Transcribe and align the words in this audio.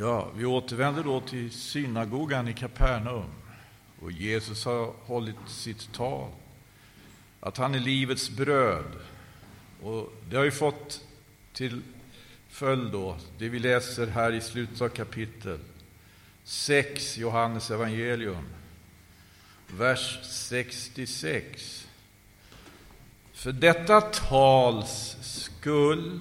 Ja, 0.00 0.28
vi 0.36 0.44
återvänder 0.44 1.04
då 1.04 1.20
till 1.20 1.50
synagogan 1.50 2.48
i 2.48 2.52
Kapernaum. 2.52 3.30
Och 4.00 4.12
Jesus 4.12 4.64
har 4.64 4.92
hållit 5.04 5.36
sitt 5.46 5.92
tal. 5.92 6.30
Att 7.40 7.56
han 7.56 7.74
är 7.74 7.78
livets 7.80 8.30
bröd. 8.30 8.84
Och 9.82 10.12
det 10.30 10.36
har 10.36 10.44
ju 10.44 10.50
fått 10.50 11.04
till 11.52 11.82
följd 12.48 12.92
då, 12.92 13.16
det 13.38 13.48
vi 13.48 13.58
läser 13.58 14.06
här 14.06 14.32
i 14.32 14.40
slutet 14.40 14.80
av 14.80 14.88
kapitel 14.88 15.58
6, 16.44 17.18
Johannes 17.18 17.70
evangelium, 17.70 18.44
vers 19.66 20.18
66. 20.22 21.88
För 23.32 23.52
detta 23.52 24.00
tals 24.00 25.16
skull 25.20 26.20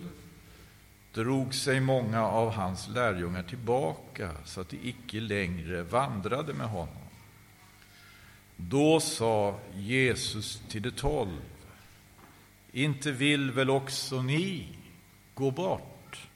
drog 1.13 1.53
sig 1.53 1.79
många 1.79 2.23
av 2.23 2.51
hans 2.51 2.87
lärjungar 2.87 3.43
tillbaka 3.43 4.31
så 4.45 4.61
att 4.61 4.69
de 4.69 4.77
icke 4.83 5.19
längre 5.19 5.83
vandrade 5.83 6.54
med 6.54 6.67
honom. 6.67 7.04
Då 8.55 9.00
sa 9.00 9.59
Jesus 9.75 10.61
till 10.69 10.81
de 10.81 10.91
tolv, 10.91 11.41
inte 12.71 13.11
vill 13.11 13.51
väl 13.51 13.69
också 13.69 14.21
ni 14.21 14.67
gå 15.33 15.51
bort? 15.51 16.29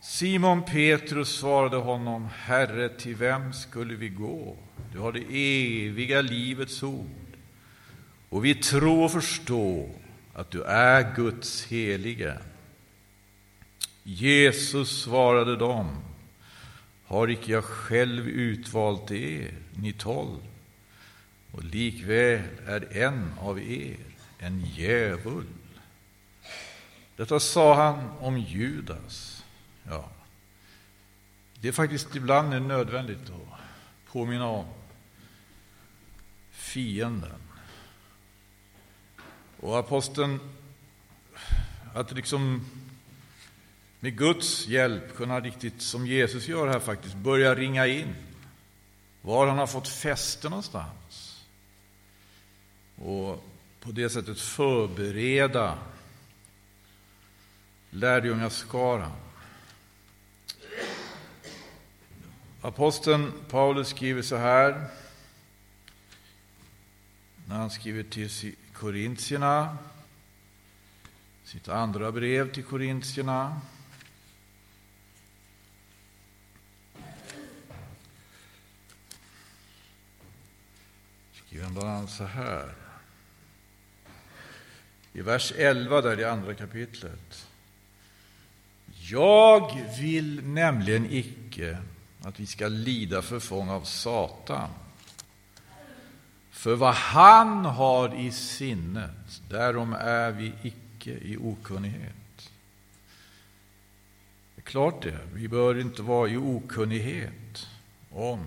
Simon 0.00 0.62
Petrus 0.62 1.28
svarade 1.28 1.76
honom, 1.76 2.28
Herre, 2.34 2.88
till 2.88 3.14
vem 3.14 3.52
skulle 3.52 3.94
vi 3.94 4.08
gå? 4.08 4.56
Du 4.92 4.98
har 4.98 5.12
det 5.12 5.24
eviga 5.86 6.22
livets 6.22 6.82
ord, 6.82 7.36
och 8.28 8.44
vi 8.44 8.54
tror 8.54 9.04
och 9.04 9.12
förstår 9.12 9.90
att 10.34 10.50
du 10.50 10.62
är 10.62 11.14
Guds 11.16 11.66
helige. 11.66 12.38
Jesus 14.10 15.02
svarade 15.02 15.56
dem, 15.56 15.96
har 17.06 17.30
icke 17.30 17.52
jag 17.52 17.64
själv 17.64 18.28
utvalt 18.28 19.10
er, 19.10 19.54
ni 19.74 19.92
tolv, 19.92 20.40
och 21.52 21.64
likväl 21.64 22.42
är 22.66 22.96
en 22.96 23.32
av 23.40 23.60
er 23.60 23.96
en 24.38 24.60
djävul. 24.60 25.46
Detta 27.16 27.40
sa 27.40 27.74
han 27.74 28.10
om 28.20 28.38
Judas. 28.38 29.44
Ja. 29.88 30.08
Det 31.60 31.68
är 31.68 31.72
faktiskt 31.72 32.16
ibland 32.16 32.66
nödvändigt 32.66 33.30
att 33.30 33.60
påminna 34.12 34.46
om 34.46 34.66
fienden. 36.50 37.40
Och 39.60 39.78
aposteln, 39.78 40.40
att 41.94 42.12
liksom 42.12 42.64
med 44.00 44.16
Guds 44.16 44.66
hjälp 44.66 45.16
kunna 45.16 45.40
riktigt, 45.40 45.82
som 45.82 46.06
Jesus 46.06 46.48
gör 46.48 46.68
här 46.68 46.80
faktiskt, 46.80 47.14
börja 47.14 47.54
ringa 47.54 47.86
in 47.86 48.14
var 49.22 49.46
han 49.46 49.58
har 49.58 49.66
fått 49.66 49.88
fäste 49.88 50.48
någonstans. 50.48 51.44
Och 52.96 53.44
på 53.80 53.90
det 53.90 54.10
sättet 54.10 54.40
förbereda 54.40 55.78
lärjungaskaran. 57.90 59.12
Aposteln 62.60 63.32
Paulus 63.50 63.88
skriver 63.88 64.22
så 64.22 64.36
här 64.36 64.86
när 67.46 67.56
han 67.56 67.70
skriver 67.70 68.02
till 68.02 68.54
korintierna, 68.72 69.78
sitt 71.44 71.68
andra 71.68 72.12
brev 72.12 72.52
till 72.52 72.64
korintierna. 72.64 73.60
Skriver 81.48 81.68
bland 81.68 81.88
annat 81.88 82.10
så 82.10 82.24
här. 82.24 82.74
I 85.12 85.20
vers 85.20 85.52
11 85.56 86.00
där 86.00 86.20
i 86.20 86.24
andra 86.24 86.54
kapitlet. 86.54 87.48
Jag 89.10 89.86
vill 89.98 90.42
nämligen 90.44 91.06
icke 91.10 91.78
att 92.22 92.40
vi 92.40 92.46
ska 92.46 92.68
lida 92.68 93.22
förfång 93.22 93.68
av 93.68 93.82
Satan. 93.82 94.70
För 96.50 96.74
vad 96.74 96.94
han 96.94 97.64
har 97.64 98.14
i 98.20 98.32
sinnet, 98.32 99.42
därom 99.50 99.92
är 99.92 100.30
vi 100.30 100.52
icke 100.62 101.10
i 101.10 101.36
okunnighet. 101.36 102.50
Det 104.54 104.60
är 104.60 104.66
klart 104.66 105.02
det, 105.02 105.18
vi 105.34 105.48
bör 105.48 105.80
inte 105.80 106.02
vara 106.02 106.28
i 106.28 106.36
okunnighet 106.36 107.68
om 108.10 108.46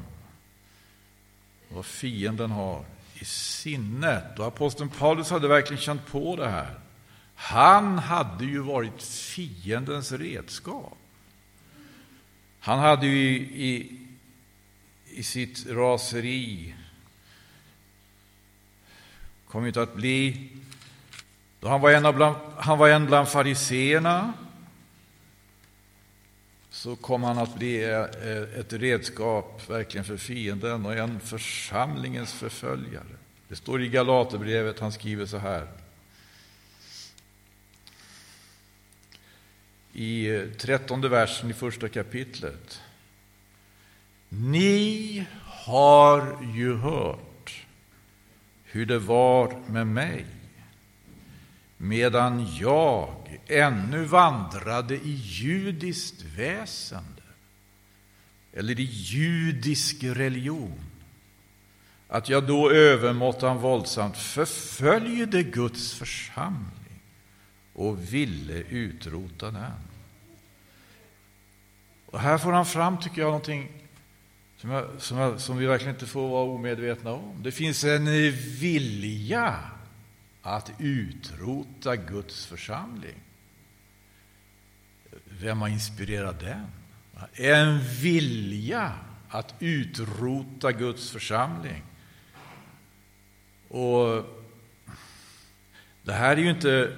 vad 1.74 1.86
fienden 1.86 2.52
har 2.52 2.86
i 3.14 3.26
sinnet. 3.26 4.40
Och 4.40 4.46
aposteln 4.46 4.90
Paulus 4.90 5.30
hade 5.30 5.48
verkligen 5.48 5.82
känt 5.82 6.06
på 6.06 6.36
det 6.36 6.50
här. 6.50 6.80
Han 7.36 8.00
hade 8.00 8.46
ju 8.46 8.60
varit 8.60 9.04
fiendens 9.04 10.12
redskap. 10.12 10.98
Han 12.60 12.80
hade 12.80 13.08
ju 13.08 13.30
i, 13.30 13.68
i, 13.68 13.98
i 15.06 15.24
sitt 15.24 15.66
raseri 15.70 16.76
kommit 19.48 19.78
att 19.78 19.96
bli, 19.96 20.50
då 21.60 21.70
han 21.70 21.82
var 21.82 21.92
en, 21.92 22.16
bland, 22.16 22.36
han 22.58 22.78
var 22.78 22.90
en 22.90 23.06
bland 23.06 23.28
fariseerna, 23.28 24.34
så 26.72 26.96
kom 26.96 27.24
han 27.24 27.38
att 27.38 27.56
bli 27.56 27.84
eh, 27.84 28.60
ett 28.60 28.74
redskap 28.74 29.70
verkligen 29.70 30.06
för 30.06 30.18
fienden 30.18 30.86
och 30.86 30.94
en 30.94 31.20
församlingens 31.20 32.34
förföljare. 32.34 33.16
Det 33.48 33.56
står 33.56 33.82
i 33.82 33.90
Galaterbrevet, 33.90 34.80
han 34.80 34.92
skriver 34.92 35.26
så 35.26 35.38
här. 35.38 35.68
I 39.94 40.46
trettonde 40.58 41.10
versen 41.10 41.50
i 41.50 41.54
första 41.54 41.90
kapitlet. 41.90 42.82
Ni 44.30 45.26
har 45.44 46.38
ju 46.56 46.76
hört 46.76 47.66
hur 48.64 48.86
det 48.86 49.00
var 49.00 49.60
med 49.68 49.88
mig 49.88 50.26
medan 51.82 52.48
jag 52.56 53.40
ännu 53.48 54.04
vandrade 54.04 54.96
i 54.96 55.12
judiskt 55.24 56.24
väsende 56.38 57.22
eller 58.54 58.80
i 58.80 58.84
judisk 58.84 60.04
religion 60.04 60.80
att 62.08 62.30
jag 62.30 62.48
då 62.48 62.72
övermåttan 62.72 63.58
våldsamt 63.58 64.18
förföljde 64.18 65.44
Guds 65.44 65.94
församling 65.94 67.02
och 67.74 68.14
ville 68.14 68.54
utrota 68.54 69.52
den. 69.52 69.72
Och 72.06 72.20
här 72.20 72.38
får 72.38 72.52
han 72.52 72.66
fram, 72.66 73.00
tycker 73.00 73.22
jag, 73.22 73.28
någonting 73.28 73.72
som, 74.58 74.70
jag, 74.70 74.86
som, 74.98 75.18
jag, 75.18 75.40
som 75.40 75.58
vi 75.58 75.66
verkligen 75.66 75.96
inte 75.96 76.08
får 76.08 76.30
vara 76.30 76.44
omedvetna 76.44 77.12
om. 77.12 77.44
Det 77.44 77.52
finns 77.52 77.84
en 77.84 78.06
vilja 78.60 79.71
att 80.42 80.72
utrota 80.80 81.96
Guds 81.96 82.46
församling. 82.46 83.20
Vem 85.26 85.62
har 85.62 85.68
inspirerat 85.68 86.40
den? 86.40 86.68
En 87.34 87.80
vilja 88.02 88.94
att 89.30 89.56
utrota 89.60 90.72
Guds 90.72 91.12
församling. 91.12 91.84
Och 93.68 94.26
det 96.04 96.14
här 96.14 96.38
är 96.38 96.42
ju 96.42 96.50
inte 96.50 96.98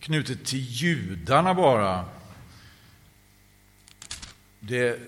knutet 0.00 0.44
till 0.44 0.58
judarna 0.58 1.54
bara. 1.54 2.04
Det, 4.60 5.00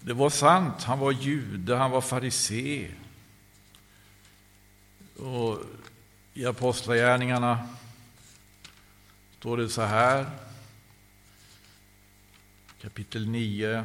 det 0.00 0.12
var 0.12 0.30
sant, 0.30 0.82
han 0.82 0.98
var 0.98 1.12
jude, 1.12 1.76
han 1.76 1.90
var 1.90 2.00
farisé. 2.00 2.90
Och 5.16 5.58
i 6.36 6.46
Apostlagärningarna 6.46 7.68
står 9.38 9.56
det 9.56 9.68
så 9.68 9.82
här, 9.82 10.26
kapitel 12.82 13.28
9. 13.28 13.84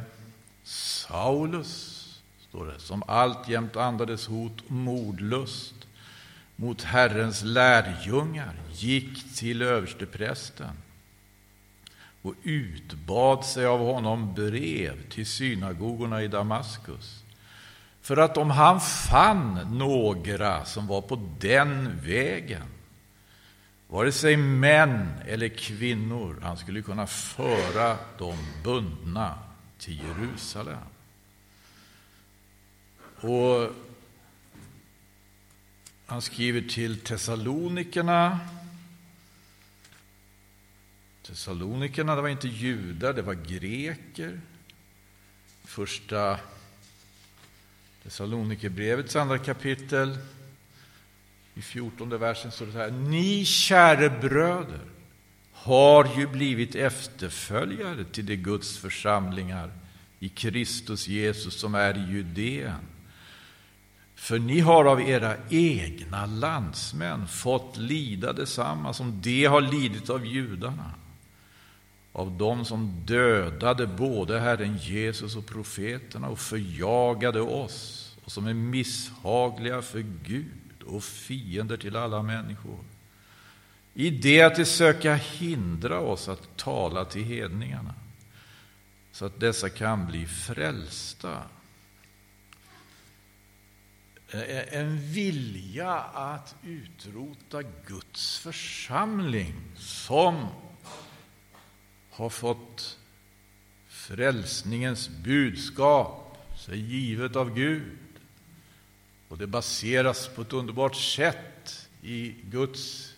Saulus, 0.64 1.98
står 2.48 2.66
det, 2.66 2.80
som 2.80 3.02
alltjämt 3.06 3.76
andades 3.76 4.26
hot 4.26 4.60
och 4.60 4.70
mordlust 4.70 5.74
mot 6.56 6.82
Herrens 6.82 7.42
lärjungar 7.42 8.54
gick 8.72 9.36
till 9.36 9.62
översteprästen 9.62 10.76
och 12.22 12.34
utbad 12.42 13.44
sig 13.44 13.66
av 13.66 13.80
honom 13.80 14.34
brev 14.34 15.08
till 15.08 15.26
synagogorna 15.26 16.22
i 16.22 16.28
Damaskus 16.28 17.21
för 18.02 18.16
att 18.16 18.36
om 18.36 18.50
han 18.50 18.80
fann 18.80 19.78
några 19.78 20.64
som 20.64 20.86
var 20.86 21.00
på 21.00 21.28
den 21.40 22.00
vägen 22.00 22.62
vare 23.88 24.12
sig 24.12 24.36
män 24.36 25.08
eller 25.26 25.48
kvinnor, 25.48 26.38
han 26.42 26.56
skulle 26.56 26.82
kunna 26.82 27.06
föra 27.06 27.96
dem 28.18 28.36
bundna 28.64 29.38
till 29.78 30.00
Jerusalem. 30.02 30.78
Och 33.20 33.70
han 36.06 36.22
skriver 36.22 36.60
till 36.60 37.00
Thessalonikerna. 37.00 38.40
Thessalonikerna, 41.22 42.16
det 42.16 42.22
var 42.22 42.28
inte 42.28 42.48
judar, 42.48 43.12
det 43.12 43.22
var 43.22 43.34
greker. 43.34 44.40
Första 45.64 46.38
Thessalonikerbrevets 48.02 49.16
andra 49.16 49.38
kapitel, 49.38 50.18
i 51.54 51.62
fjortonde 51.62 52.18
versen 52.18 52.50
står 52.50 52.66
det 52.66 52.72
så 52.72 52.78
här. 52.78 52.90
Ni 52.90 53.44
käre 53.44 54.10
bröder 54.10 54.80
har 55.52 56.08
ju 56.18 56.26
blivit 56.26 56.74
efterföljare 56.74 58.04
till 58.04 58.26
de 58.26 58.36
Guds 58.36 58.78
församlingar 58.78 59.70
i 60.18 60.28
Kristus 60.28 61.08
Jesus 61.08 61.60
som 61.60 61.74
är 61.74 61.96
i 61.96 62.12
Judeen. 62.12 62.86
För 64.14 64.38
ni 64.38 64.60
har 64.60 64.84
av 64.84 65.00
era 65.00 65.36
egna 65.50 66.26
landsmän 66.26 67.28
fått 67.28 67.76
lida 67.76 68.32
detsamma 68.32 68.92
som 68.92 69.20
de 69.22 69.44
har 69.44 69.60
lidit 69.60 70.10
av 70.10 70.26
judarna, 70.26 70.90
av 72.12 72.38
dem 72.38 72.64
som 72.64 73.02
dödade 73.04 73.86
både 73.86 74.40
Herren 74.40 74.76
Jesus 74.76 75.36
och 75.36 75.46
profeterna 75.46 76.28
och 76.28 76.38
förjagade 76.38 77.40
oss 77.40 78.16
och 78.24 78.32
som 78.32 78.46
är 78.46 78.54
misshagliga 78.54 79.82
för 79.82 80.04
Gud 80.22 80.82
och 80.86 81.04
fiender 81.04 81.76
till 81.76 81.96
alla 81.96 82.22
människor 82.22 82.78
i 83.94 84.10
det 84.10 84.42
att 84.42 84.56
de 84.56 84.64
söka 84.64 85.14
hindra 85.14 86.00
oss 86.00 86.28
att 86.28 86.56
tala 86.56 87.04
till 87.04 87.24
hedningarna 87.24 87.94
så 89.12 89.24
att 89.24 89.40
dessa 89.40 89.68
kan 89.68 90.06
bli 90.06 90.26
frälsta. 90.26 91.42
En 94.70 95.12
vilja 95.12 95.94
att 96.00 96.54
utrota 96.62 97.62
Guds 97.86 98.38
församling 98.38 99.54
som 99.76 100.46
har 102.12 102.30
fått 102.30 102.98
frälsningens 103.88 105.08
budskap 105.08 106.38
sig 106.58 106.78
givet 106.80 107.36
av 107.36 107.54
Gud. 107.54 107.98
Och 109.28 109.38
det 109.38 109.46
baseras 109.46 110.28
på 110.28 110.42
ett 110.42 110.52
underbart 110.52 110.96
sätt 110.96 111.88
i 112.02 112.34
Guds 112.42 113.14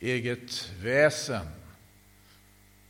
eget 0.00 0.72
väsen. 0.80 1.46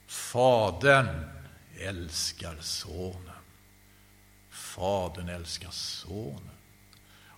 Fadern 0.06 1.31
älskar 1.79 2.56
sonen. 2.61 3.35
Fadern 4.51 5.29
älskar 5.29 5.71
sonen. 5.71 6.51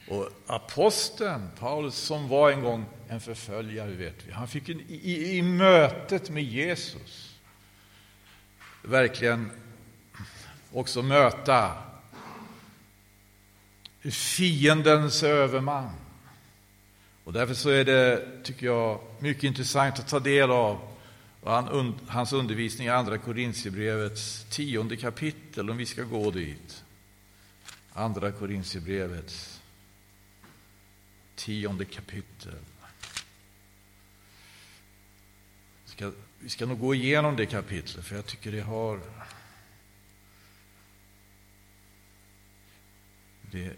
Och 0.08 0.30
aposteln 0.46 1.50
Paulus, 1.58 1.94
som 1.94 2.28
var 2.28 2.50
en 2.50 2.62
gång 2.62 2.84
en 3.08 3.20
förföljare, 3.20 3.90
vet 3.90 4.26
vi, 4.26 4.32
han 4.32 4.48
fick 4.48 4.68
en, 4.68 4.80
i, 4.80 5.36
i 5.36 5.42
mötet 5.42 6.30
med 6.30 6.44
Jesus 6.44 7.25
verkligen 8.86 9.50
också 10.72 11.02
möta 11.02 11.72
fiendens 14.10 15.22
överman. 15.22 15.90
Och 17.24 17.32
därför 17.32 17.54
så 17.54 17.68
är 17.68 17.84
det, 17.84 18.28
tycker 18.44 18.66
jag, 18.66 19.00
mycket 19.18 19.44
intressant 19.44 19.98
att 19.98 20.08
ta 20.08 20.20
del 20.20 20.50
av 20.50 20.96
hans 22.06 22.32
undervisning 22.32 22.86
i 22.86 22.90
Andra 22.90 23.18
Korintierbrevets 23.18 24.46
tionde 24.50 24.96
kapitel, 24.96 25.70
om 25.70 25.76
vi 25.76 25.86
ska 25.86 26.02
gå 26.02 26.30
dit. 26.30 26.84
Andra 27.92 28.32
Korintierbrevets 28.32 29.60
tionde 31.34 31.84
kapitel. 31.84 32.54
Ska, 35.84 36.12
vi 36.38 36.48
ska 36.48 36.66
nog 36.66 36.80
gå 36.80 36.94
igenom 36.94 37.36
det 37.36 37.46
kapitlet, 37.46 38.04
för 38.04 38.16
jag 38.16 38.26
tycker 38.26 38.52
det 38.52 38.60
har... 38.60 39.00
Det 43.50 43.72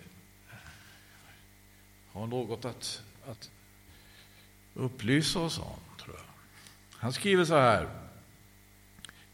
har 2.12 2.26
något 2.26 2.64
att 2.64 3.02
att 3.30 3.50
upplysa 4.74 5.38
oss 5.38 5.58
om, 5.58 5.96
tror 6.02 6.16
jag. 6.16 6.24
Han 6.98 7.12
skriver 7.12 7.44
så 7.44 7.54
här. 7.54 7.88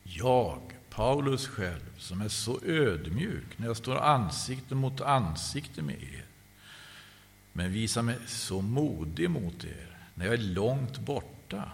Jag, 0.03 0.61
Paulus 0.91 1.49
själv, 1.49 1.99
som 1.99 2.21
är 2.21 2.29
så 2.29 2.61
ödmjuk 2.65 3.59
när 3.59 3.67
jag 3.67 3.77
står 3.77 3.97
ansikte 3.97 4.75
mot 4.75 5.01
ansikte 5.01 5.83
med 5.83 6.03
er, 6.03 6.25
men 7.53 7.73
visar 7.73 8.03
mig 8.03 8.19
så 8.27 8.61
modig 8.61 9.31
mot 9.31 9.65
er 9.65 9.97
när 10.15 10.25
jag 10.25 10.35
är 10.35 10.39
långt 10.39 10.99
borta. 10.99 11.73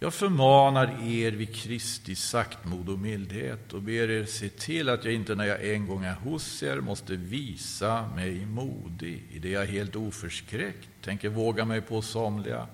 Jag 0.00 0.14
förmanar 0.14 0.98
er 1.02 1.32
vid 1.32 1.54
Kristi 1.54 2.14
saktmod 2.14 2.88
och 2.88 2.98
mildhet 2.98 3.72
och 3.72 3.82
ber 3.82 4.10
er 4.10 4.24
se 4.24 4.48
till 4.48 4.88
att 4.88 5.04
jag 5.04 5.14
inte 5.14 5.34
när 5.34 5.44
jag 5.44 5.74
en 5.74 5.86
gång 5.86 6.04
är 6.04 6.14
hos 6.14 6.62
er 6.62 6.80
måste 6.80 7.16
visa 7.16 8.08
mig 8.14 8.46
modig 8.46 9.26
i 9.30 9.38
det 9.38 9.50
jag 9.50 9.66
helt 9.66 9.96
oförskräckt 9.96 10.88
tänker 11.02 11.28
våga 11.28 11.64
mig 11.64 11.80
på 11.80 12.02
somliga 12.02 12.66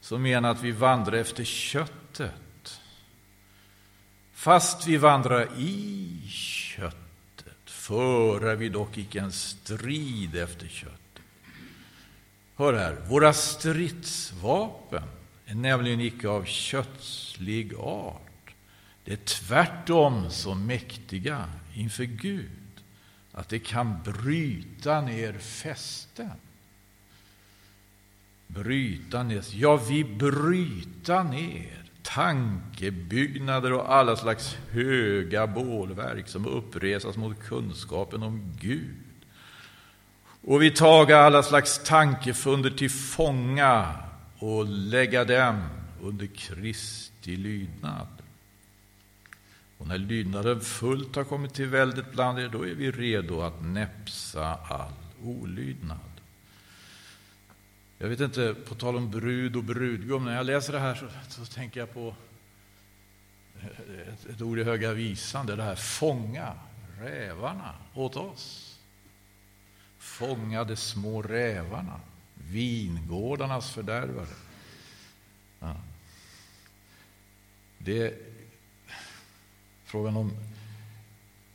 som 0.00 0.22
menar 0.22 0.50
att 0.50 0.62
vi 0.62 0.72
vandrar 0.72 1.12
efter 1.12 1.44
köttet. 1.44 2.80
Fast 4.32 4.86
vi 4.86 4.96
vandrar 4.96 5.48
i 5.58 6.22
köttet 6.28 7.56
förar 7.64 8.56
vi 8.56 8.68
dock 8.68 8.98
icke 8.98 9.20
en 9.20 9.32
strid 9.32 10.36
efter 10.36 10.68
köttet. 10.68 10.98
Hör 12.56 12.74
här, 12.74 12.96
våra 13.08 13.32
stridsvapen 13.32 15.17
nämligen 15.54 16.00
icke 16.00 16.28
av 16.28 16.44
kötslig 16.44 17.74
art. 17.74 18.54
Det 19.04 19.12
är 19.12 19.16
tvärtom 19.16 20.30
så 20.30 20.54
mäktiga 20.54 21.44
inför 21.74 22.04
Gud 22.04 22.50
att 23.32 23.48
det 23.48 23.58
kan 23.58 24.02
bryta 24.02 25.00
ner 25.00 25.32
fästen. 25.32 26.30
Bryta 28.46 29.22
ner, 29.22 29.44
ja, 29.52 29.76
vi 29.76 30.04
bryta 30.04 31.22
ner 31.22 31.84
tankebyggnader 32.02 33.72
och 33.72 33.92
alla 33.94 34.16
slags 34.16 34.56
höga 34.70 35.46
bålverk 35.46 36.28
som 36.28 36.46
uppresas 36.46 37.16
mot 37.16 37.42
kunskapen 37.42 38.22
om 38.22 38.52
Gud. 38.60 38.96
Och 40.44 40.62
vi 40.62 40.70
taga 40.70 41.18
alla 41.18 41.42
slags 41.42 41.80
tankefunder 41.84 42.70
till 42.70 42.90
fånga 42.90 43.94
och 44.38 44.66
lägga 44.68 45.24
dem 45.24 45.68
under 46.02 46.26
Kristi 46.26 47.36
lydnad. 47.36 48.08
Och 49.78 49.86
när 49.86 49.98
lydnaden 49.98 50.60
fullt 50.60 51.16
har 51.16 51.24
kommit 51.24 51.54
till 51.54 51.66
väldet 51.66 52.12
bland 52.12 52.38
er, 52.38 52.48
då 52.48 52.66
är 52.66 52.74
vi 52.74 52.90
redo 52.90 53.40
att 53.40 53.64
näpsa 53.64 54.54
all 54.54 54.92
olydnad. 55.22 55.98
Jag 57.98 58.08
vet 58.08 58.20
inte, 58.20 58.54
på 58.54 58.74
tal 58.74 58.96
om 58.96 59.10
brud 59.10 59.56
och 59.56 59.64
brudgum, 59.64 60.24
när 60.24 60.36
jag 60.36 60.46
läser 60.46 60.72
det 60.72 60.78
här 60.78 60.94
så, 60.94 61.06
så 61.28 61.44
tänker 61.44 61.80
jag 61.80 61.94
på 61.94 62.14
ett, 63.60 64.26
ett 64.26 64.42
ord 64.42 64.58
i 64.58 64.64
Höga 64.64 64.92
Visan, 64.92 65.46
det 65.46 65.52
är 65.52 65.56
det 65.56 65.62
här 65.62 65.74
fånga 65.74 66.54
rävarna 67.00 67.74
åt 67.94 68.16
oss. 68.16 68.78
Fånga 69.98 70.64
de 70.64 70.76
små 70.76 71.22
rävarna 71.22 72.00
vingårdarnas 72.50 73.70
fördärvare. 73.70 74.26
Ja. 75.60 75.76
Det 77.78 78.02
är 78.02 78.14
frågan 79.84 80.16
om 80.16 80.32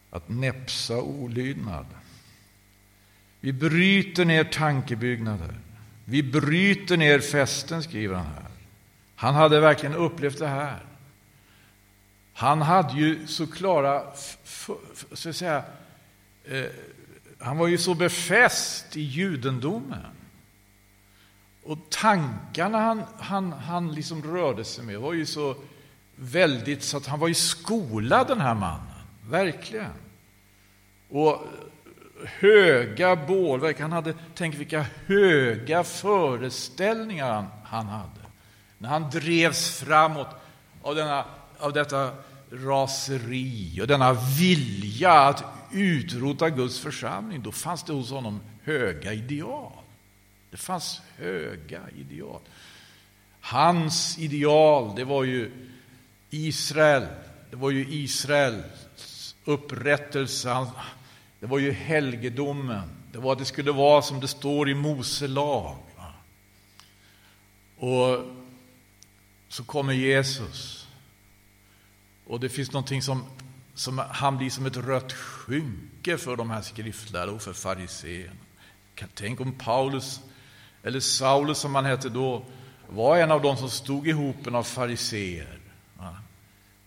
att 0.10 0.30
näpsa 0.30 1.02
olydnad. 1.02 1.86
Vi 3.40 3.54
bryter 3.54 4.26
ner 4.26 4.44
tankebyggnader. 4.44 5.56
Vi 6.06 6.24
bryter 6.24 6.98
ner 6.98 7.20
fästen, 7.20 7.84
skriver 7.84 8.16
han 8.16 8.26
här. 8.26 8.52
Han 9.16 9.36
hade 9.36 9.60
verkligen 9.60 9.96
upplevt 9.96 10.40
det 10.40 10.48
här. 10.48 10.86
Han 12.34 12.62
hade 12.62 12.94
ju 12.94 13.28
så 13.28 13.48
klara, 13.48 14.04
så 15.14 15.30
att 15.30 15.36
säga, 15.36 15.64
eh, 16.46 16.66
han 17.40 17.58
var 17.58 17.68
ju 17.68 17.78
så 17.78 17.94
befäst 17.94 18.98
i 18.98 19.02
judendomen. 19.02 20.23
Och 21.66 21.78
tankarna 21.90 22.80
han, 22.80 23.04
han, 23.20 23.52
han 23.52 23.94
liksom 23.94 24.24
rörde 24.24 24.64
sig 24.64 24.86
med 24.86 25.00
var 25.00 25.14
ju 25.14 25.26
så 25.26 25.56
väldigt 26.16 26.84
så 26.84 26.98
att 26.98 27.08
han 27.08 27.20
var 27.20 27.28
ju 27.28 27.34
skolad 27.34 28.28
den 28.28 28.42
här 28.42 28.54
mannen, 28.54 29.04
verkligen. 29.30 29.92
Och 31.10 31.48
höga 32.26 33.16
bålverk, 33.16 33.80
han 33.80 33.92
hade, 33.92 34.14
tänk 34.36 34.56
vilka 34.56 34.86
höga 35.06 35.84
föreställningar 35.84 37.34
han, 37.34 37.46
han 37.64 37.86
hade. 37.86 38.22
När 38.78 38.90
han 38.90 39.10
drevs 39.10 39.80
framåt 39.80 40.28
av, 40.82 40.96
denna, 40.96 41.26
av 41.60 41.74
detta 41.74 42.12
raseri 42.52 43.80
och 43.82 43.88
denna 43.88 44.14
vilja 44.40 45.12
att 45.12 45.44
utrota 45.72 46.50
Guds 46.50 46.80
församling, 46.80 47.44
då 47.44 47.52
fanns 47.52 47.84
det 47.84 47.94
hos 47.94 48.12
honom 48.12 48.40
höga 48.64 49.14
ideal. 49.14 49.83
Det 50.54 50.58
fanns 50.58 51.02
höga 51.18 51.82
ideal. 51.96 52.42
Hans 53.40 54.20
ideal, 54.20 54.96
det 54.96 55.04
var 55.04 55.24
ju 55.24 55.52
Israel. 56.30 57.08
Det 57.50 57.56
var 57.56 57.72
ju 57.72 57.88
Israels 57.90 59.36
upprättelse. 59.46 60.68
Det 61.40 61.46
var 61.46 61.60
ju 61.60 61.72
helgedomen. 61.72 62.90
Det 63.12 63.18
var 63.18 63.34
att 63.34 63.40
det 63.40 63.46
skulle 63.46 63.72
vara 63.72 64.02
som 64.02 64.20
det 64.20 64.28
står 64.28 64.70
i 64.70 64.74
Mose 64.74 65.28
lag. 65.28 65.78
Och 67.78 68.20
så 69.48 69.64
kommer 69.64 69.94
Jesus. 69.94 70.88
Och 72.26 72.40
det 72.40 72.50
finns 72.50 72.72
någonting 72.72 73.02
som, 73.02 73.26
som 73.74 73.98
han 73.98 74.38
blir 74.38 74.50
som 74.50 74.66
ett 74.66 74.78
rött 74.78 75.14
skynke 75.14 76.18
för 76.18 76.36
de 76.36 76.50
här 76.50 76.62
skriftlärda 76.62 77.32
och 77.32 77.42
för 77.42 77.54
fariséerna. 77.54 78.36
Tänk 79.14 79.42
om 79.42 79.52
Paulus, 79.52 80.22
eller 80.84 81.00
Saulus 81.00 81.58
som 81.58 81.76
han 81.76 81.86
hette 81.86 82.10
då, 82.10 82.46
var 82.90 83.18
en 83.18 83.32
av 83.32 83.42
dem 83.42 83.58
som 83.58 83.70
stod 83.70 84.08
i 84.08 84.12
hopen 84.12 84.56
av 84.56 84.64
fariseer. 84.64 85.60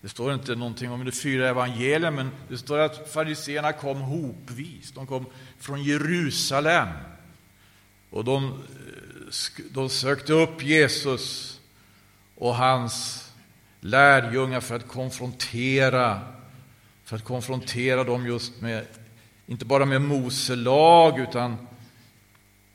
Det 0.01 0.09
står 0.09 0.33
inte 0.33 0.55
någonting 0.55 0.91
om 0.91 1.05
de 1.05 1.11
fyra 1.11 1.49
evangelierna, 1.49 2.11
men 2.11 2.31
det 2.49 2.57
står 2.57 2.79
att 2.79 3.11
fariseerna 3.13 3.73
kom 3.73 4.01
hopvis. 4.01 4.91
De 4.91 5.07
kom 5.07 5.25
från 5.59 5.83
Jerusalem. 5.83 6.87
Och 8.09 8.23
de, 8.23 8.45
eh, 8.45 9.63
de 9.71 9.89
sökte 9.89 10.33
upp 10.33 10.63
Jesus 10.63 11.59
och 12.35 12.55
hans 12.55 13.27
lärjungar 13.81 14.59
för 14.59 14.75
att 14.75 14.87
konfrontera, 14.87 16.21
för 17.03 17.15
att 17.15 17.23
konfrontera 17.23 18.03
dem 18.03 18.27
just 18.27 18.61
med, 18.61 18.85
inte 19.47 19.65
bara 19.65 19.85
med 19.85 20.01
Mose 20.01 20.55
lag, 20.55 21.19
utan 21.19 21.67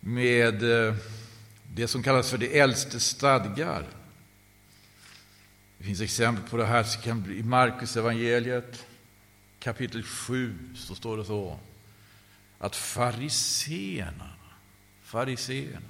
med 0.04 0.86
eh, 0.88 0.94
det 1.74 1.88
som 1.88 2.02
kallas 2.02 2.30
för 2.30 2.38
de 2.38 2.60
äldste 2.60 3.00
stadgar. 3.00 3.86
Det 5.78 5.84
finns 5.84 6.00
exempel 6.00 6.50
på 6.50 6.56
det 6.56 6.66
här 6.66 6.86
i 7.32 7.42
Markus 7.42 7.96
evangeliet 7.96 8.86
kapitel 9.58 10.02
7, 10.02 10.58
så 10.74 10.94
står 10.94 11.16
det 11.16 11.24
så 11.24 11.58
att 12.58 12.76
fariseerna, 12.76 14.30
fariseerna 15.02 15.86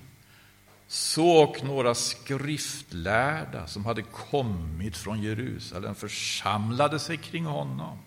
såg 0.87 1.64
några 1.64 1.95
skriftlärda 1.95 3.66
som 3.66 3.85
hade 3.85 4.02
kommit 4.02 4.97
från 4.97 5.23
Jerusalem 5.23 5.95
församlade 5.95 6.99
sig 6.99 7.16
kring 7.16 7.45
honom. 7.45 7.99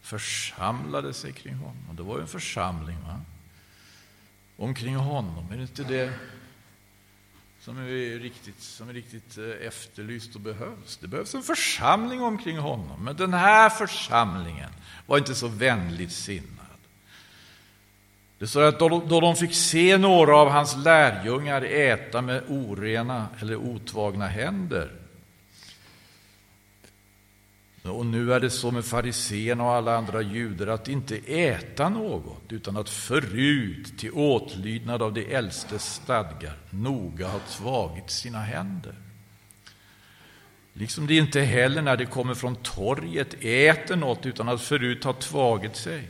Församlade 0.00 1.14
sig 1.14 1.32
kring 1.32 1.54
honom. 1.54 1.96
Det 1.96 2.02
var 2.02 2.16
ju 2.16 2.22
en 2.22 2.28
församling 2.28 2.96
va? 3.06 3.20
Omkring 4.56 4.96
honom. 4.96 5.52
Är 5.52 5.56
det 5.56 5.62
inte 5.62 5.84
det 5.84 6.12
som 7.64 7.78
är 7.78 8.18
riktigt, 8.18 8.62
som 8.62 8.88
är 8.88 8.92
riktigt 8.92 9.38
eh, 9.38 9.66
efterlyst 9.66 10.34
och 10.34 10.40
behövs. 10.40 10.96
Det 10.96 11.08
behövs 11.08 11.34
en 11.34 11.42
församling 11.42 12.22
omkring 12.22 12.58
honom, 12.58 13.04
men 13.04 13.16
den 13.16 13.34
här 13.34 13.70
församlingen 13.70 14.70
var 15.06 15.18
inte 15.18 15.34
så 15.34 15.48
vänligt 15.48 16.12
sinnad. 16.12 16.48
Det 18.38 18.46
står 18.46 18.62
att 18.62 18.78
då, 18.78 18.88
då 18.88 19.20
de 19.20 19.36
fick 19.36 19.54
se 19.54 19.98
några 19.98 20.36
av 20.36 20.48
hans 20.48 20.76
lärjungar 20.76 21.62
äta 21.62 22.22
med 22.22 22.42
orena 22.48 23.26
eller 23.40 23.56
otvagna 23.56 24.26
händer 24.26 25.03
och 27.92 28.06
nu 28.06 28.32
är 28.32 28.40
det 28.40 28.50
så 28.50 28.70
med 28.70 28.84
fariséerna 28.84 29.64
och 29.64 29.72
alla 29.72 29.96
andra 29.96 30.22
judar 30.22 30.66
att 30.66 30.88
inte 30.88 31.16
äta 31.16 31.88
något 31.88 32.42
utan 32.52 32.76
att 32.76 32.88
förut 32.88 33.98
till 33.98 34.12
åtlydnad 34.12 35.02
av 35.02 35.12
de 35.12 35.34
äldste 35.34 35.78
stadgar 35.78 36.56
noga 36.70 37.28
ha 37.28 37.38
tvagit 37.38 38.10
sina 38.10 38.38
händer. 38.38 38.94
Liksom 40.72 41.06
de 41.06 41.18
inte 41.18 41.40
heller 41.40 41.82
när 41.82 41.96
de 41.96 42.06
kommer 42.06 42.34
från 42.34 42.56
torget 42.56 43.34
äter 43.40 43.96
något 43.96 44.26
utan 44.26 44.48
att 44.48 44.62
förut 44.62 45.04
ha 45.04 45.12
tvagit 45.12 45.76
sig. 45.76 46.08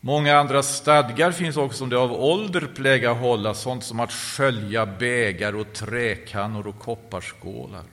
Många 0.00 0.36
andra 0.36 0.62
stadgar 0.62 1.32
finns 1.32 1.56
också 1.56 1.78
som 1.78 1.88
det 1.88 1.98
av 1.98 2.12
ålder 2.12 2.68
pläga 2.74 3.12
hålla, 3.12 3.54
sånt 3.54 3.84
som 3.84 4.00
att 4.00 4.12
skölja 4.12 4.86
bägar 4.86 5.54
och 5.54 5.72
träkannor 5.72 6.66
och 6.66 6.78
kopparskålar. 6.78 7.84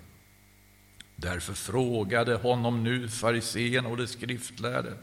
Därför 1.21 1.53
frågade 1.53 2.35
honom 2.35 2.83
nu 2.83 3.07
farisén 3.07 3.85
och 3.85 3.97
de 3.97 4.07
skriftlärde. 4.07 4.93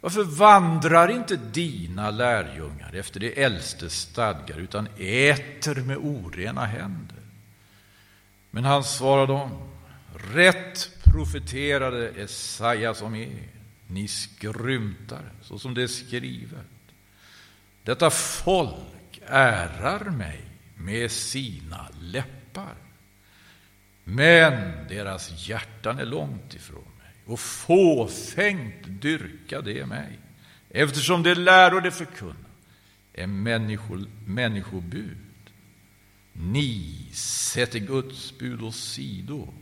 Varför 0.00 0.24
vandrar 0.24 1.10
inte 1.10 1.36
dina 1.36 2.10
lärjungar 2.10 2.94
efter 2.94 3.20
de 3.20 3.42
äldste 3.42 3.90
stadgar 3.90 4.58
utan 4.58 4.88
äter 4.96 5.74
med 5.74 5.96
orena 5.96 6.64
händer? 6.64 7.22
Men 8.50 8.64
han 8.64 8.84
svarade 8.84 9.32
dem, 9.32 9.50
rätt 10.32 10.90
profeterade 11.04 12.10
Esaias 12.10 13.02
om 13.02 13.14
er, 13.14 13.48
ni 13.86 14.08
skrymtar 14.08 15.32
så 15.42 15.58
som 15.58 15.74
det 15.74 15.82
är 15.82 15.86
skrivet. 15.86 16.66
Detta 17.82 18.10
folk 18.10 19.20
ärar 19.26 20.10
mig 20.10 20.40
med 20.76 21.10
sina 21.10 21.88
läppar 22.00 22.83
men 24.04 24.86
deras 24.88 25.48
hjärtan 25.48 25.98
är 25.98 26.04
långt 26.04 26.54
ifrån 26.54 26.84
mig, 26.98 27.14
och 27.26 27.40
fåfängt 27.40 28.84
dyrka 28.86 29.60
det 29.60 29.86
mig, 29.86 30.18
eftersom 30.70 31.22
det 31.22 31.34
läror 31.34 31.80
det 31.80 31.90
förkunnar 31.90 32.44
är 33.14 33.26
människo, 33.26 33.98
människobud. 34.26 35.16
Ni 36.32 37.06
sätter 37.12 37.78
Guds 37.78 38.38
bud 38.38 38.62
åsido 38.62 39.54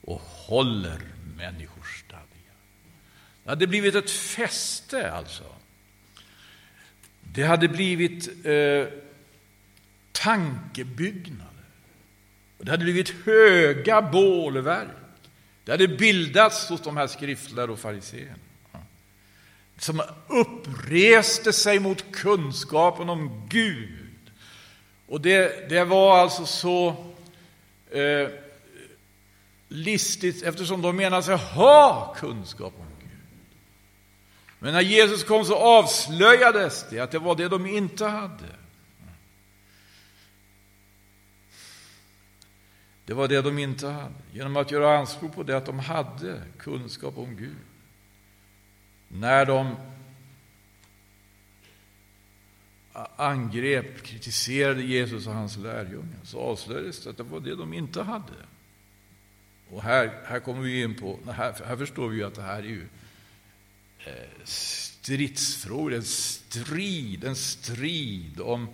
och 0.00 0.20
håller 0.20 1.00
människors 1.36 2.00
stadgar. 2.00 2.26
Det 3.44 3.50
hade 3.50 3.66
blivit 3.66 3.94
ett 3.94 4.10
fäste, 4.10 5.12
alltså. 5.12 5.44
Det 7.22 7.42
hade 7.42 7.68
blivit 7.68 8.46
eh, 8.46 8.86
tankebyggnad. 10.12 11.55
Det 12.66 12.72
hade 12.72 12.84
blivit 12.84 13.14
höga 13.24 14.02
bålverk. 14.02 14.88
Det 15.64 15.70
hade 15.70 15.88
bildats 15.88 16.68
hos 16.68 16.80
de 16.80 16.96
här 16.96 17.06
skriftlärda 17.06 17.72
och 17.72 17.78
fariséerna. 17.78 18.36
Som 19.78 20.02
uppreste 20.28 21.52
sig 21.52 21.78
mot 21.78 22.12
kunskapen 22.12 23.08
om 23.08 23.46
Gud. 23.48 24.30
Och 25.06 25.20
det, 25.20 25.68
det 25.68 25.84
var 25.84 26.18
alltså 26.18 26.46
så 26.46 26.88
eh, 27.90 28.28
listigt 29.68 30.42
eftersom 30.42 30.82
de 30.82 30.96
menade 30.96 31.22
sig 31.22 31.36
ha 31.36 32.14
kunskap 32.18 32.74
om 32.78 32.86
Gud. 33.00 33.10
Men 34.58 34.74
när 34.74 34.80
Jesus 34.80 35.24
kom 35.24 35.44
så 35.44 35.56
avslöjades 35.56 36.86
det 36.90 37.00
att 37.00 37.10
det 37.10 37.18
var 37.18 37.34
det 37.34 37.48
de 37.48 37.66
inte 37.66 38.04
hade. 38.04 38.65
Det 43.06 43.14
var 43.14 43.28
det 43.28 43.42
de 43.42 43.58
inte 43.58 43.88
hade. 43.88 44.14
Genom 44.32 44.56
att 44.56 44.70
göra 44.70 44.98
anspråk 44.98 45.34
på 45.34 45.42
det 45.42 45.56
att 45.56 45.66
de 45.66 45.78
hade 45.78 46.42
kunskap 46.58 47.18
om 47.18 47.36
Gud. 47.36 47.56
När 49.08 49.46
de 49.46 49.76
angrep, 53.16 54.02
kritiserade 54.02 54.82
Jesus 54.82 55.26
och 55.26 55.32
hans 55.32 55.56
lärjungar 55.56 56.20
så 56.24 56.40
avslöjades 56.40 57.04
det 57.04 57.10
att 57.10 57.16
det 57.16 57.22
var 57.22 57.40
det 57.40 57.54
de 57.54 57.74
inte 57.74 58.02
hade. 58.02 58.32
Och 59.70 59.82
här, 59.82 60.20
här 60.24 60.40
kommer 60.40 60.60
vi 60.60 60.82
in 60.82 60.94
på, 60.94 61.18
här, 61.26 61.54
här 61.66 61.76
förstår 61.76 62.08
vi 62.08 62.22
att 62.22 62.34
det 62.34 62.42
här 62.42 62.58
är 62.58 62.62
ju 62.62 62.86
eh, 63.98 64.44
stridsfrågor, 64.44 65.94
en 65.94 66.02
strid, 66.02 67.24
en 67.24 67.36
strid 67.36 68.40
om, 68.40 68.68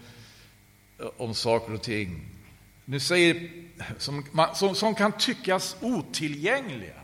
om 1.17 1.35
saker 1.35 1.75
och 1.75 1.83
ting. 1.83 2.29
Nu 2.85 3.01
säger 3.01 3.51
som, 3.99 4.25
som, 4.55 4.75
som 4.75 4.95
kan 4.95 5.13
tyckas 5.13 5.77
otillgängliga. 5.81 7.01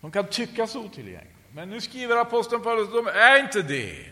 De 0.00 0.10
kan 0.10 0.26
tyckas 0.26 0.76
otillgängliga. 0.76 1.36
Men 1.52 1.70
nu 1.70 1.80
skriver 1.80 2.16
aposteln 2.16 2.62
Paulus, 2.62 2.88
de 2.92 3.06
är 3.06 3.40
inte 3.40 3.62
det. 3.62 4.06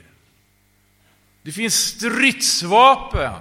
Det 1.43 1.53
finns 1.53 1.75
stridsvapen. 1.75 3.41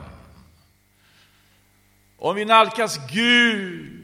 Om 2.17 2.35
vi 2.35 2.45
nalkas 2.45 2.99
Gud 3.11 4.03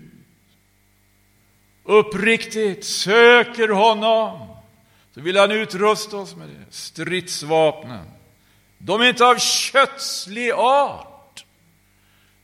uppriktigt, 1.84 2.86
söker 2.86 3.70
honom, 3.70 4.56
så 5.14 5.22
vill 5.22 5.38
han 5.38 5.52
utrusta 5.52 6.18
oss 6.18 6.36
med 6.36 6.50
det. 6.50 6.66
Stridsvapnen. 6.70 8.06
De 8.78 9.02
är 9.02 9.06
inte 9.06 9.26
av 9.26 9.38
kötslig 9.38 10.52
art. 10.52 11.46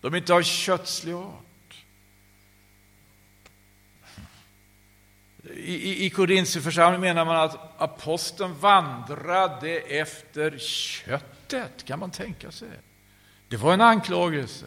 De 0.01 0.13
är 0.13 0.17
inte 0.17 0.33
av 0.33 0.41
kötslig 0.41 1.13
art. 1.13 1.44
I, 5.53 6.05
i 6.05 6.09
Korintierförsamlingen 6.09 7.01
menar 7.01 7.25
man 7.25 7.35
att 7.35 7.81
aposteln 7.81 8.59
vandrade 8.59 9.69
efter 9.79 10.57
köttet, 10.57 11.85
kan 11.85 11.99
man 11.99 12.11
tänka 12.11 12.51
sig. 12.51 12.69
Det 13.47 13.57
var 13.57 13.73
en 13.73 13.81
anklagelse. 13.81 14.65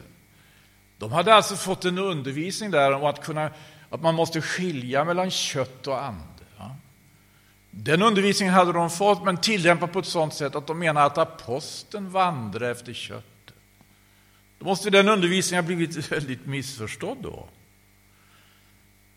De 0.97 1.11
hade 1.11 1.33
alltså 1.33 1.55
fått 1.55 1.85
en 1.85 1.97
undervisning 1.97 2.71
där 2.71 2.91
om 2.91 3.03
att, 3.03 3.23
kunna, 3.23 3.51
att 3.89 4.01
man 4.01 4.15
måste 4.15 4.41
skilja 4.41 5.05
mellan 5.05 5.31
kött 5.31 5.87
och 5.87 6.03
ande. 6.03 6.23
Den 7.71 8.01
undervisningen 8.01 8.53
hade 8.53 8.73
de 8.73 8.89
fått, 8.89 9.23
men 9.23 9.37
tillämpat 9.37 9.91
på 9.93 9.99
ett 9.99 10.05
sådant 10.05 10.33
sätt 10.33 10.55
att 10.55 10.67
de 10.67 10.79
menar 10.79 11.05
att 11.05 11.17
aposteln 11.17 12.09
vandrade 12.09 12.71
efter 12.71 12.93
köttet. 12.93 13.53
Då 14.59 14.65
måste 14.65 14.89
den 14.89 15.09
undervisningen 15.09 15.63
ha 15.63 15.67
blivit 15.67 16.11
väldigt 16.11 16.45
missförstådd 16.45 17.17
då. 17.21 17.47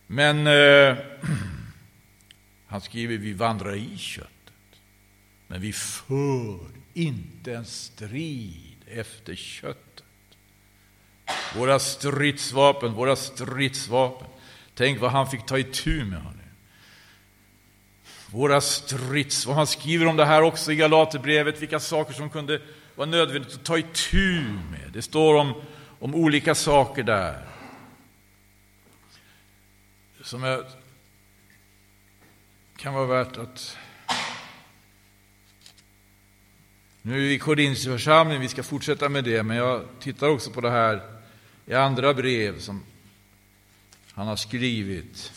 Men 0.06 0.46
eh, 0.46 0.96
han 2.72 2.80
skriver 2.80 3.16
vi 3.18 3.32
vandrar 3.32 3.74
i 3.74 3.98
köttet, 3.98 4.30
men 5.46 5.60
vi 5.60 5.72
för 5.72 6.58
inte 6.94 7.54
en 7.54 7.64
strid 7.64 8.76
efter 8.86 9.34
köttet. 9.34 10.04
Våra 11.56 11.78
stridsvapen, 11.78 12.92
våra 12.92 13.16
stridsvapen. 13.16 14.28
Tänk 14.74 15.00
vad 15.00 15.10
han 15.10 15.30
fick 15.30 15.46
ta 15.46 15.58
itu 15.58 16.04
med. 16.04 16.18
Honom. 16.18 16.38
Våra 18.26 18.60
stridsvapen. 18.60 19.56
Han 19.56 19.66
skriver 19.66 20.06
om 20.06 20.16
det 20.16 20.24
här 20.24 20.42
också 20.42 20.72
i 20.72 20.76
Galaterbrevet, 20.76 21.62
vilka 21.62 21.80
saker 21.80 22.14
som 22.14 22.30
kunde 22.30 22.60
vara 22.94 23.08
nödvändigt 23.08 23.54
att 23.54 23.64
ta 23.64 23.78
itu 23.78 24.42
med. 24.70 24.90
Det 24.92 25.02
står 25.02 25.34
om, 25.34 25.62
om 25.98 26.14
olika 26.14 26.54
saker 26.54 27.02
där. 27.02 27.48
Som 30.22 30.42
jag, 30.42 30.64
kan 32.82 32.94
vara 32.94 33.06
värt 33.06 33.36
att 33.36 33.76
Nu 37.02 37.14
är 37.14 37.18
vi 37.18 37.34
i 37.34 37.38
Korinthierförsamlingen, 37.38 38.42
vi 38.42 38.48
ska 38.48 38.62
fortsätta 38.62 39.08
med 39.08 39.24
det, 39.24 39.42
men 39.42 39.56
jag 39.56 39.84
tittar 40.00 40.28
också 40.28 40.50
på 40.50 40.60
det 40.60 40.70
här 40.70 41.20
i 41.66 41.74
andra 41.74 42.14
brev 42.14 42.60
som 42.60 42.82
han 44.12 44.26
har 44.26 44.36
skrivit. 44.36 45.32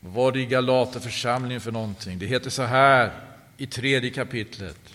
Vad 0.00 0.12
var 0.12 0.32
det 0.32 0.40
i 0.40 0.46
Galaterförsamlingen 0.46 1.60
för 1.60 1.72
någonting? 1.72 2.18
Det 2.18 2.26
heter 2.26 2.50
så 2.50 2.62
här 2.62 3.28
i 3.56 3.66
tredje 3.66 4.10
kapitlet. 4.10 4.94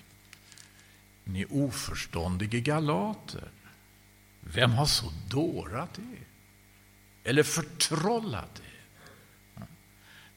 Ni 1.23 1.45
oförståndige 1.49 2.59
galater, 2.59 3.51
vem 4.41 4.71
har 4.71 4.85
så 4.85 5.11
dårat 5.27 5.99
er? 5.99 6.25
Eller 7.23 7.43
förtrollat 7.43 8.61
er? 8.65 8.68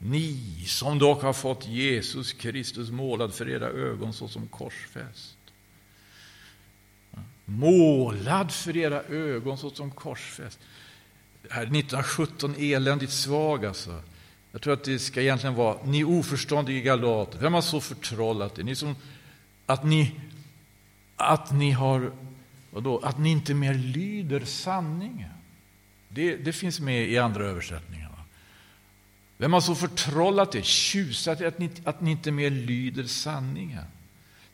Ni 0.04 0.64
som 0.66 0.98
dock 0.98 1.22
har 1.22 1.32
fått 1.32 1.68
Jesus 1.68 2.32
Kristus 2.32 2.90
målad 2.90 3.34
för 3.34 3.48
era 3.48 3.66
ögon 3.66 4.12
såsom 4.12 4.48
korsfäst. 4.48 5.36
Målad 7.44 8.52
för 8.52 8.76
era 8.76 9.02
ögon 9.02 9.58
såsom 9.58 9.90
korsfäst. 9.90 10.58
Det 11.42 11.52
här 11.52 11.62
är 11.62 11.66
1917 11.66 12.54
eländigt 12.58 13.12
svag 13.12 13.66
alltså. 13.66 14.02
Jag 14.52 14.62
tror 14.62 14.72
att 14.72 14.84
det 14.84 14.98
ska 14.98 15.22
egentligen 15.22 15.54
vara 15.54 15.78
ni 15.84 16.04
oförståndiga 16.04 16.80
galater. 16.80 17.38
Vem 17.38 17.54
har 17.54 17.60
så 17.60 17.80
förtrollat 17.80 18.58
er? 18.58 18.62
Ni 18.62 18.74
som, 18.74 18.96
att 19.66 19.84
ni, 19.84 20.20
att 21.16 21.52
ni 21.52 21.70
har, 21.70 22.12
vadå, 22.70 22.98
att 22.98 23.18
ni 23.18 23.30
inte 23.30 23.54
mer 23.54 23.74
lyder 23.74 24.44
sanningen. 24.44 25.30
Det, 26.08 26.36
det 26.36 26.52
finns 26.52 26.80
med 26.80 27.08
i 27.08 27.18
andra 27.18 27.44
översättningar. 27.44 28.11
Vem 29.42 29.52
har 29.52 29.60
så 29.60 29.74
förtrollat 29.74 30.54
er, 30.54 30.62
tjusat 30.62 31.40
er 31.40 31.46
att 31.46 31.58
ni, 31.58 31.70
att 31.84 32.00
ni 32.00 32.10
inte 32.10 32.30
mer 32.30 32.50
lyder 32.50 33.04
sanningen? 33.04 33.84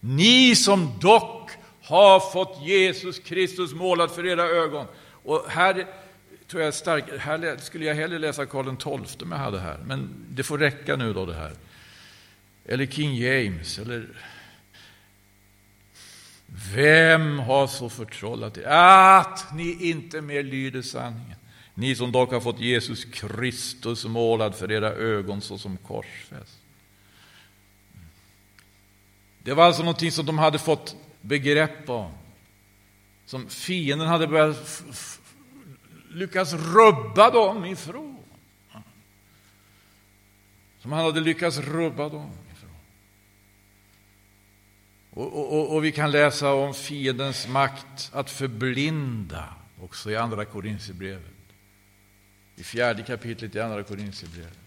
Ni 0.01 0.57
som 0.57 0.99
dock 1.01 1.51
har 1.83 2.21
fått 2.21 2.63
Jesus 2.63 3.19
Kristus 3.19 3.73
målad 3.73 4.11
för 4.11 4.27
era 4.27 4.43
ögon. 4.43 4.87
Och 5.25 5.45
här 5.49 5.87
tror 6.47 6.63
jag 6.63 6.75
stark, 6.75 7.05
här 7.19 7.57
skulle 7.57 7.85
jag 7.85 7.95
hellre 7.95 8.19
läsa 8.19 8.47
Karl 8.47 8.77
XII 8.77 9.23
om 9.23 9.33
jag 9.33 9.39
hade 9.39 9.61
här, 9.61 9.79
men 9.85 10.09
det 10.31 10.43
får 10.43 10.59
räcka 10.59 10.97
nu 10.97 11.13
då 11.13 11.27
det 11.27 11.35
här. 11.35 11.53
Eller 12.65 12.87
King 12.87 13.17
James, 13.17 13.79
eller 13.79 14.09
vem 16.75 17.39
har 17.39 17.67
så 17.67 17.89
förtrollat 17.89 18.59
er 18.59 18.67
att 18.67 19.55
ni 19.55 19.89
inte 19.89 20.21
mer 20.21 20.43
lyder 20.43 20.83
sanningen? 20.83 21.38
Ni 21.79 21.95
som 21.95 22.13
dock 22.13 22.33
har 22.33 22.41
fått 22.41 22.61
Jesus 22.61 23.05
Kristus 23.05 24.05
målad 24.05 24.55
för 24.55 24.73
era 24.73 24.93
ögon 24.93 25.41
såsom 25.41 25.77
korsfäst. 25.77 26.59
Det 29.43 29.55
var 29.55 29.65
alltså 29.65 29.83
någonting 29.83 30.13
som 30.13 30.27
de 30.27 30.39
hade 30.39 30.59
fått 30.59 30.97
begrepp 31.21 31.91
om. 31.91 32.13
Som 33.27 33.49
fienden 33.49 34.09
hade 34.09 34.27
börjat 34.27 34.83
lyckats 36.11 36.53
rubba 36.53 37.31
dem 37.31 37.65
ifrån. 37.65 38.19
Som 40.79 40.93
han 40.93 41.05
hade 41.05 41.21
lyckats 41.21 41.59
rubba 41.59 42.09
dem 42.09 42.31
ifrån. 42.53 42.77
Och, 45.11 45.53
och, 45.53 45.75
och 45.75 45.85
vi 45.85 45.93
kan 45.93 46.11
läsa 46.11 46.53
om 46.53 46.75
fiendens 46.75 47.49
makt 47.49 48.11
att 48.13 48.31
förblinda 48.31 49.55
också 49.81 50.11
i 50.11 50.17
Andra 50.17 50.45
Korinthierbrevet 50.45 51.38
i 52.59 52.63
fjärde 52.63 53.03
kapitlet 53.03 53.55
i 53.55 53.61
Andra 53.61 53.83
Korinthierbrevet. 53.83 54.59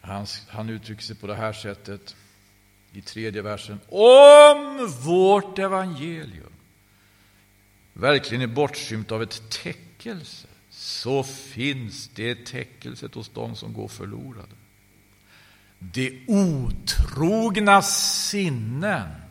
Han, 0.00 0.26
han 0.48 0.70
uttrycker 0.70 1.02
sig 1.02 1.16
på 1.16 1.26
det 1.26 1.34
här 1.34 1.52
sättet 1.52 2.16
i 2.92 3.02
tredje 3.02 3.42
versen. 3.42 3.80
Om 3.88 4.88
vårt 5.04 5.58
evangelium 5.58 6.52
verkligen 7.92 8.42
är 8.42 8.46
bortskymt 8.54 9.12
av 9.12 9.22
ett 9.22 9.50
täckelse 9.50 10.48
så 10.70 11.22
finns 11.22 12.08
det 12.08 12.46
täckelset 12.46 13.14
hos 13.14 13.28
dem 13.28 13.56
som 13.56 13.72
går 13.72 13.88
förlorade. 13.88 14.54
Det 15.78 16.12
otrogna 16.26 17.82
sinnen 17.82 19.25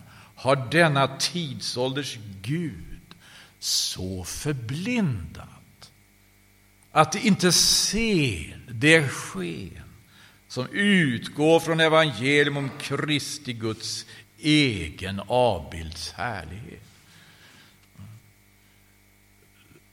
har 0.46 0.68
denna 0.72 1.08
tidsålders 1.18 2.18
Gud 2.42 3.16
så 3.60 4.24
förblindat 4.24 5.92
att 6.92 7.12
de 7.12 7.20
inte 7.20 7.52
ser 7.52 8.60
det 8.70 9.08
sken 9.08 9.84
som 10.48 10.68
utgår 10.72 11.60
från 11.60 11.80
evangelium 11.80 12.58
om 12.58 12.70
Kristi 12.80 13.54
Guds 13.54 14.06
egen 14.40 15.22
avbilds 15.28 16.12
härlighet. 16.12 16.84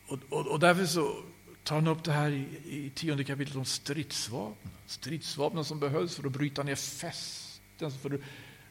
Och, 0.07 0.19
och, 0.29 0.47
och, 0.47 0.61
därför 0.61 0.87
så 0.87 1.25
tar 1.65 1.75
han 1.75 1.87
upp 1.87 2.05
det 2.05 2.13
här 2.13 2.31
i, 2.31 2.47
i 2.65 2.91
tionde 2.95 3.25
kapitlet 3.25 3.57
om 3.57 3.65
stridsvapnen. 3.65 4.73
Stridsvapnen 4.87 5.65
som 5.65 5.81
behövs 5.81 6.17
för 6.17 6.27
att 6.27 6.33
bryta 6.33 6.63
ner 6.63 6.75
fästen, 6.75 7.93
för 8.03 8.15
att 8.15 8.21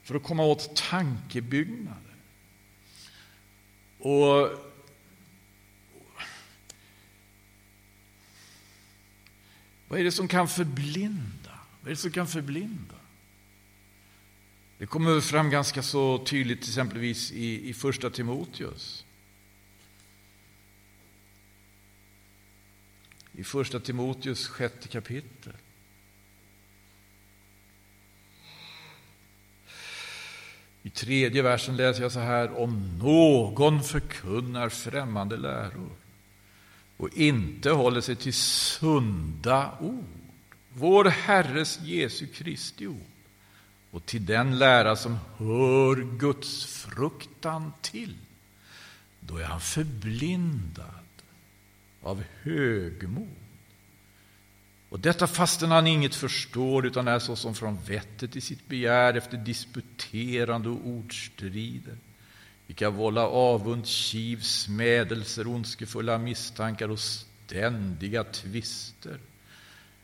för 0.04 0.16
att 0.16 0.24
komma 0.24 0.44
åt 0.44 0.76
tankebyggnader. 0.76 2.16
Och 4.00 4.50
Vad 9.92 10.00
är 10.00 10.04
det 10.04 10.12
som 10.12 10.28
kan 10.28 10.48
förblinda? 10.48 11.60
Vad 11.82 11.86
är 11.86 11.90
det 11.90 11.96
som 11.96 12.12
kan 12.12 12.28
förblinda? 12.28 12.96
Det 14.78 14.86
kommer 14.86 15.22
fram 15.22 15.50
ganska 15.50 15.84
så 15.84 16.26
tydligt 16.26 16.60
exempelvis 16.60 17.32
i, 17.32 17.70
i 17.70 17.74
första 17.74 18.10
Timoteus. 18.10 19.06
I 23.32 23.44
första 23.44 23.80
Timoteus 23.80 24.48
sjätte 24.48 24.88
kapitel. 24.88 25.54
I 30.84 30.90
tredje 30.90 31.42
versen 31.42 31.76
läser 31.78 32.02
jag 32.02 32.12
så 32.12 32.20
här. 32.20 32.60
Om 32.60 32.98
någon 32.98 33.84
förkunnar 33.84 34.70
främmande 34.70 35.38
läror 35.38 35.92
och 36.98 37.10
inte 37.18 37.70
håller 37.70 38.02
sig 38.02 38.16
till 38.16 38.34
sunda 38.34 39.78
ord, 39.80 40.06
vår 40.74 41.06
Herres 41.06 41.80
Jesu 41.82 42.28
Kristi 42.28 42.88
ord, 42.88 42.98
och 43.92 44.06
till 44.06 44.26
den 44.26 44.58
lära 44.58 44.96
som 44.96 45.18
hör 45.38 46.18
Guds 46.18 46.66
fruktan 46.66 47.74
till, 47.82 48.16
då 49.20 49.38
är 49.38 49.44
han 49.44 49.62
förblindad 49.62 50.86
av 52.04 52.24
högmod 52.42 53.41
och 54.92 55.00
detta 55.00 55.28
fastän 55.28 55.72
han 55.72 55.88
inget 55.88 56.16
förstår, 56.16 56.86
utan 56.86 57.08
är 57.08 57.20
såsom 57.20 57.56
från 57.56 57.80
vettet 57.88 58.36
i 58.36 58.42
sitt 58.42 58.68
begär 58.68 59.14
efter 59.14 59.38
disputerande 59.38 60.70
och 60.70 60.88
ordstrider. 60.88 61.98
vilka 62.68 62.90
vålla 62.90 63.28
avund, 63.28 63.88
kiv, 63.88 64.42
smädelser, 64.42 65.48
ondskefulla 65.48 66.18
misstankar 66.18 66.90
och 66.90 67.00
ständiga 67.00 68.24
tvister 68.24 69.20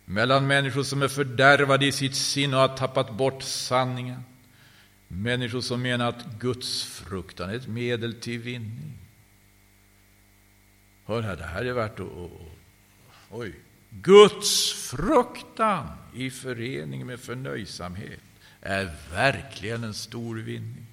mellan 0.05 0.47
människor 0.47 0.83
som 0.83 1.01
är 1.01 1.07
fördärvade 1.07 1.85
i 1.85 1.91
sitt 1.91 2.15
sinne 2.15 2.55
och 2.55 2.61
har 2.61 2.77
tappat 2.77 3.11
bort 3.11 3.43
sanningen. 3.43 4.23
Människor 5.07 5.61
som 5.61 5.81
menar 5.81 6.09
att 6.09 6.39
Guds 6.39 6.83
fruktan 6.83 7.49
är 7.49 7.55
ett 7.55 7.67
medel 7.67 8.13
till 8.13 8.39
vinning. 8.39 8.97
Hör 11.05 11.21
här, 11.21 11.35
det 11.35 11.43
här 11.43 11.65
är 11.65 11.73
värt 11.73 11.99
att... 11.99 12.07
Oj! 13.29 13.53
Guds 14.01 14.73
fruktan 14.73 15.87
i 16.15 16.29
förening 16.29 17.05
med 17.05 17.19
förnöjsamhet 17.19 18.19
är 18.61 18.91
verkligen 19.11 19.83
en 19.83 19.93
stor 19.93 20.35
vinning. 20.35 20.85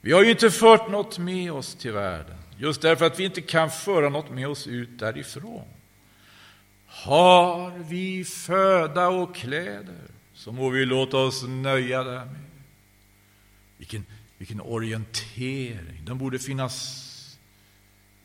Vi 0.00 0.12
har 0.12 0.24
ju 0.24 0.30
inte 0.30 0.50
fört 0.50 0.90
något 0.90 1.18
med 1.18 1.52
oss 1.52 1.74
till 1.74 1.92
världen, 1.92 2.36
just 2.58 2.82
därför 2.82 3.06
att 3.06 3.20
vi 3.20 3.24
inte 3.24 3.40
kan 3.40 3.70
föra 3.70 4.08
något 4.08 4.30
med 4.30 4.48
oss 4.48 4.66
ut 4.66 4.98
därifrån. 4.98 5.68
Har 6.86 7.78
vi 7.78 8.24
föda 8.24 9.08
och 9.08 9.34
kläder, 9.34 10.10
så 10.34 10.52
må 10.52 10.70
vi 10.70 10.84
låta 10.84 11.16
oss 11.16 11.42
nöja 11.42 12.02
därmed. 12.02 12.44
Vilken, 13.78 14.06
vilken 14.38 14.60
orientering! 14.60 16.02
Den 16.04 16.18
borde 16.18 16.38
finnas 16.38 17.06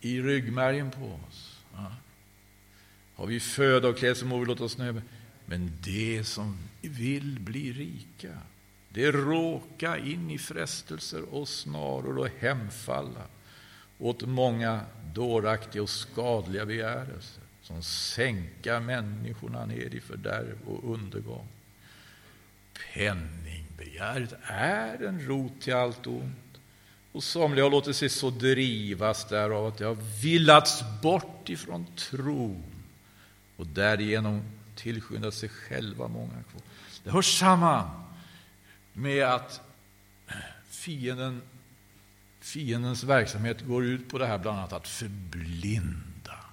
i 0.02 0.22
ryggmärgen 0.22 0.92
på 0.92 1.20
oss. 1.28 1.35
Har 3.16 3.28
vi 3.28 3.40
föda 3.40 3.88
och 3.88 3.98
klädsel 3.98 4.28
må 4.28 4.40
vi 4.40 4.46
låta 4.46 4.64
oss 4.64 4.78
nöja. 4.78 5.02
Men 5.46 5.72
det 5.84 6.24
som 6.24 6.58
vill 6.82 7.40
bli 7.40 7.74
rika, 7.74 8.38
det 8.90 9.12
råka 9.12 9.98
in 9.98 10.32
i 10.32 10.38
frestelser 10.38 11.34
och 11.34 11.48
snaror 11.48 12.18
och 12.18 12.30
hemfalla 12.40 13.22
åt 14.00 14.22
många 14.22 14.82
dåraktiga 15.14 15.82
och 15.84 15.90
skadliga 15.90 16.66
begärelser 16.66 17.44
som 17.62 17.84
sänka 17.84 18.80
människorna 18.80 19.66
ner 19.66 19.96
i 19.96 20.00
fördärv 20.00 20.58
och 20.68 20.94
undergång. 20.94 21.48
Penningbegäret 22.94 24.34
är 24.44 25.04
en 25.04 25.28
rot 25.28 25.62
till 25.62 25.74
allt 25.74 26.08
ont. 26.08 26.60
Och 27.12 27.24
somliga 27.24 27.66
har 27.66 27.72
låtit 27.72 27.96
sig 27.96 28.10
så 28.10 28.30
drivas 28.30 29.26
därav 29.26 29.66
att 29.66 29.78
de 29.78 29.84
har 29.84 30.22
villats 30.22 30.84
bort 31.02 31.50
ifrån 31.50 31.86
tron 31.96 32.75
och 33.58 33.68
därigenom 33.68 34.42
tillskynda 34.76 35.32
sig 35.32 35.50
själva 35.50 36.08
många 36.08 36.44
kvar. 36.52 36.62
Det 37.04 37.12
hör 37.12 37.22
samman 37.22 38.04
med 38.94 39.24
att 39.24 39.62
fienden, 40.70 41.42
fiendens 42.40 43.04
verksamhet 43.04 43.62
går 43.62 43.86
ut 43.86 44.10
på 44.10 44.18
det 44.18 44.28
här 44.28 44.38
bland 44.38 44.58
annat 44.58 44.74
att 44.74 44.88
förblinda. 44.88 46.46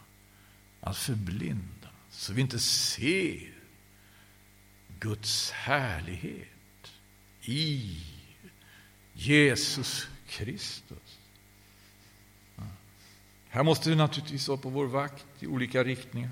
Att 0.80 0.96
förblinda, 0.96 1.88
så 2.10 2.32
vi 2.32 2.40
inte 2.40 2.58
ser 2.58 3.52
Guds 5.00 5.50
härlighet 5.50 6.92
i 7.42 8.00
Jesus 9.12 10.08
Kristus. 10.28 11.18
Här 13.48 13.62
måste 13.62 13.90
vi 13.90 13.96
naturligtvis 13.96 14.48
vara 14.48 14.58
på 14.58 14.68
vår 14.68 14.86
vakt 14.86 15.26
i 15.38 15.46
olika 15.46 15.84
riktningar. 15.84 16.30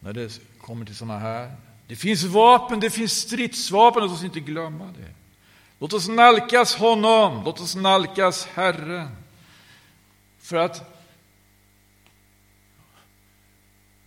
När 0.00 0.12
det 0.12 0.40
kommer 0.60 0.84
till 0.86 0.96
sådana 0.96 1.18
här. 1.18 1.56
Det 1.86 1.96
finns 1.96 2.24
vapen, 2.24 2.80
det 2.80 2.90
finns 2.90 3.12
stridsvapen, 3.12 4.02
låt 4.02 4.12
oss 4.12 4.24
inte 4.24 4.40
glömma 4.40 4.84
det. 4.84 5.14
Låt 5.78 5.92
oss 5.92 6.08
nalkas 6.08 6.74
honom, 6.74 7.42
låt 7.44 7.60
oss 7.60 7.74
nalkas 7.74 8.46
Herren. 8.46 9.08
För 10.38 10.56
att 10.56 10.98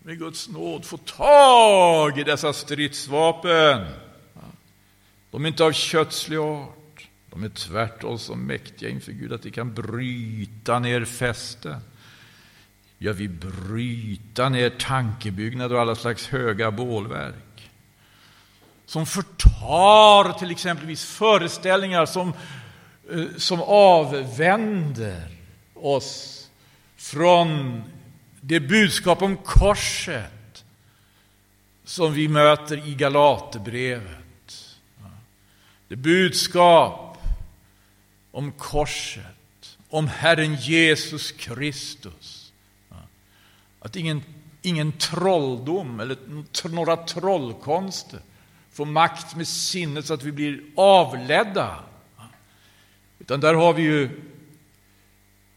med 0.04 0.20
Guds 0.20 0.50
nåd 0.50 0.86
få 0.86 0.98
tag 0.98 2.20
i 2.20 2.24
dessa 2.24 2.54
stridsvapen. 2.54 3.88
De 5.32 5.46
är 5.46 5.48
inte 5.48 5.64
av 5.64 5.72
kötslig 5.72 6.38
art. 6.38 7.08
De 7.30 7.44
är 7.44 7.50
tvärtom 7.50 8.20
så 8.20 8.36
mäktiga 8.36 8.90
inför 8.90 9.12
Gud 9.12 9.34
att 9.34 9.44
de 9.44 9.52
kan 9.52 9.74
bryta 9.74 10.80
ner 10.80 11.06
fästen. 11.06 11.80
Jag 13.04 13.14
vill 13.14 13.30
bryta 13.30 14.50
ner 14.50 14.70
tankebyggnader 14.70 15.76
och 15.76 15.82
alla 15.82 15.96
slags 15.96 16.28
höga 16.28 16.72
bålverk. 16.72 17.72
Som 18.86 19.06
förtar 19.06 20.40
till 20.40 20.52
exempelvis 20.52 21.06
föreställningar 21.06 22.06
som, 22.06 22.34
eh, 23.12 23.26
som 23.38 23.62
avvänder 23.62 25.28
oss 25.74 26.50
från 26.98 27.84
det 28.42 28.60
budskap 28.60 29.22
om 29.22 29.38
korset 29.38 30.64
som 31.84 32.14
vi 32.14 32.28
möter 32.28 32.88
i 32.88 32.96
Galaterbrevet. 32.96 34.78
Det 35.88 35.96
budskap 35.96 37.18
om 38.32 38.52
korset, 38.52 39.78
om 39.90 40.08
Herren 40.08 40.56
Jesus 40.56 41.32
Kristus. 41.32 42.41
Att 43.82 43.96
ingen, 43.96 44.24
ingen 44.62 44.92
trolldom 44.92 46.00
eller 46.00 46.18
några 46.70 46.98
trollkonster 46.98 48.20
får 48.72 48.86
makt 48.86 49.36
med 49.36 49.48
sinnet 49.48 50.06
så 50.06 50.14
att 50.14 50.24
vi 50.24 50.32
blir 50.32 50.62
avledda. 50.76 51.84
Utan 53.20 53.40
där 53.40 53.54
har 53.54 53.74
vi 53.74 53.82
ju 53.82 54.10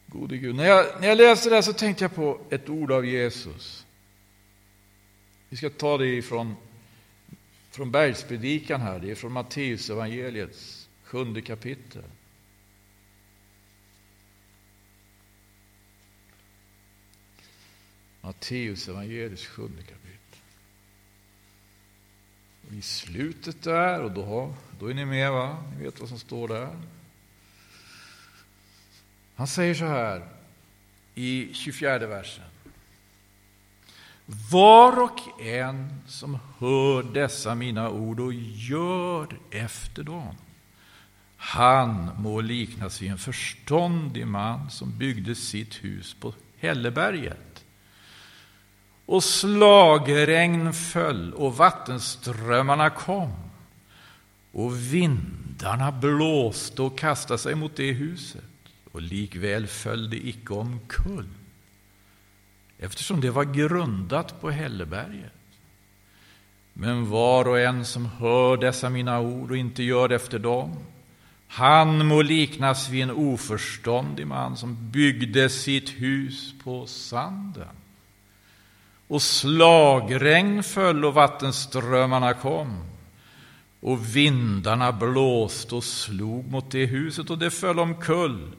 gode 0.06 0.36
Gud. 0.36 0.54
När 0.54 0.64
jag, 0.64 0.86
när 1.00 1.08
jag 1.08 1.18
läste 1.18 1.48
det 1.48 1.54
här 1.54 1.62
så 1.62 1.72
tänkte 1.72 2.04
jag 2.04 2.14
på 2.14 2.40
ett 2.50 2.68
ord 2.68 2.92
av 2.92 3.06
Jesus. 3.06 3.86
Vi 5.48 5.56
ska 5.56 5.70
ta 5.70 5.98
det 5.98 6.06
ifrån 6.06 6.56
från 7.70 7.90
bergspredikan 7.90 8.80
här, 8.80 8.98
det 8.98 9.10
är 9.10 9.14
från 9.14 9.32
Matteus 9.32 9.90
evangeliets 9.90 10.88
sjunde 11.04 11.40
kapitel. 11.40 12.02
Matteus 18.24 18.88
evangeliets 18.88 19.46
sjunde 19.46 19.82
kapitel. 19.82 20.38
I 22.70 22.82
slutet 22.82 23.62
där, 23.62 24.02
och 24.02 24.12
då, 24.12 24.54
då 24.78 24.90
är 24.90 24.94
ni 24.94 25.04
med 25.04 25.32
va? 25.32 25.64
Ni 25.76 25.84
vet 25.84 26.00
vad 26.00 26.08
som 26.08 26.18
står 26.18 26.48
där. 26.48 26.68
Han 29.34 29.46
säger 29.46 29.74
så 29.74 29.84
här 29.84 30.28
i 31.14 31.54
24 31.54 31.98
versen. 31.98 32.44
Var 34.50 35.02
och 35.02 35.40
en 35.40 36.02
som 36.06 36.38
hör 36.58 37.02
dessa 37.02 37.54
mina 37.54 37.90
ord 37.90 38.20
och 38.20 38.34
gör 38.34 39.38
efter 39.50 40.02
dem, 40.02 40.34
han 41.36 42.10
må 42.18 42.40
liknas 42.40 43.02
vid 43.02 43.10
en 43.10 43.18
förståndig 43.18 44.26
man 44.26 44.70
som 44.70 44.98
byggde 44.98 45.34
sitt 45.34 45.84
hus 45.84 46.16
på 46.20 46.34
Hälleberget. 46.58 47.53
Och 49.06 49.24
slagregn 49.24 50.72
föll 50.72 51.34
och 51.34 51.56
vattenströmmarna 51.56 52.90
kom 52.90 53.32
och 54.52 54.76
vindarna 54.94 55.92
blåste 55.92 56.82
och 56.82 56.98
kastade 56.98 57.38
sig 57.38 57.54
mot 57.54 57.76
det 57.76 57.92
huset 57.92 58.44
och 58.92 59.02
likväl 59.02 59.66
föll 59.66 60.10
det 60.10 60.28
icke 60.28 60.52
omkull 60.52 61.28
eftersom 62.78 63.20
det 63.20 63.30
var 63.30 63.44
grundat 63.44 64.40
på 64.40 64.50
Hälleberget. 64.50 65.32
Men 66.72 67.10
var 67.10 67.48
och 67.48 67.60
en 67.60 67.84
som 67.84 68.06
hör 68.06 68.56
dessa 68.56 68.90
mina 68.90 69.20
ord 69.20 69.50
och 69.50 69.56
inte 69.56 69.82
gör 69.82 70.12
efter 70.12 70.38
dem 70.38 70.76
han 71.48 72.06
må 72.06 72.22
liknas 72.22 72.88
vid 72.88 73.02
en 73.02 73.10
oförståndig 73.10 74.26
man 74.26 74.56
som 74.56 74.90
byggde 74.90 75.48
sitt 75.48 75.90
hus 75.90 76.54
på 76.64 76.86
sanden 76.86 77.68
och 79.14 79.22
slagregn 79.22 80.62
föll 80.62 81.04
och 81.04 81.14
vattenströmmarna 81.14 82.34
kom 82.34 82.84
och 83.80 84.16
vindarna 84.16 84.92
blåste 84.92 85.74
och 85.74 85.84
slog 85.84 86.50
mot 86.50 86.70
det 86.70 86.86
huset 86.86 87.30
och 87.30 87.38
det 87.38 87.50
föll 87.50 87.78
omkull 87.78 88.52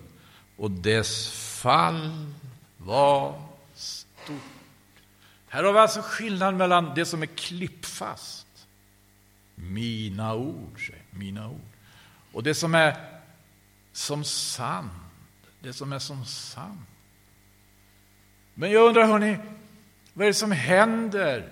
och 0.57 0.71
dess 0.71 1.29
fall 1.61 2.31
var 2.77 3.41
stort. 3.73 4.35
Här 5.47 5.63
har 5.63 5.73
vi 5.73 5.79
alltså 5.79 6.01
skillnaden 6.03 6.57
mellan 6.57 6.91
det 6.95 7.05
som 7.05 7.21
är 7.21 7.25
klippfast, 7.25 8.67
mina 9.55 10.35
ord, 10.35 10.79
mina 11.09 11.49
ord, 11.49 11.71
och 12.33 12.43
det 12.43 12.55
som 12.55 12.75
är 12.75 12.95
som 13.91 14.23
sand, 14.23 14.89
det 15.59 15.73
som 15.73 15.93
är 15.93 15.99
som 15.99 16.25
sand. 16.25 16.79
Men 18.53 18.71
jag 18.71 18.87
undrar, 18.87 19.07
hörni, 19.07 19.37
vad 20.15 20.25
är 20.25 20.30
det 20.30 20.34
som 20.34 20.51
händer 20.51 21.49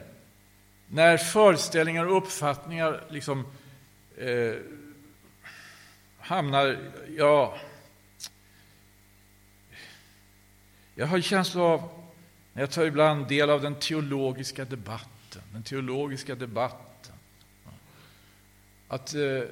när 0.88 1.18
föreställningar 1.18 2.06
och 2.06 2.18
uppfattningar 2.18 3.04
liksom 3.10 3.46
eh, 4.18 4.56
hamnar, 6.20 6.78
ja, 7.18 7.58
Jag 10.96 11.08
har 11.08 11.18
en 11.18 11.24
känsla 11.24 11.62
av, 11.62 11.90
när 12.54 12.62
jag 12.62 12.72
tar 12.72 12.86
ibland 12.86 13.28
del 13.28 13.50
av 13.50 13.62
den 13.62 13.76
teologiska 13.76 14.66
debatten, 14.66 15.42
den 15.54 15.64
teologiska 15.64 16.36
debatten, 16.36 17.16
att 18.88 19.14
eh, 19.14 19.44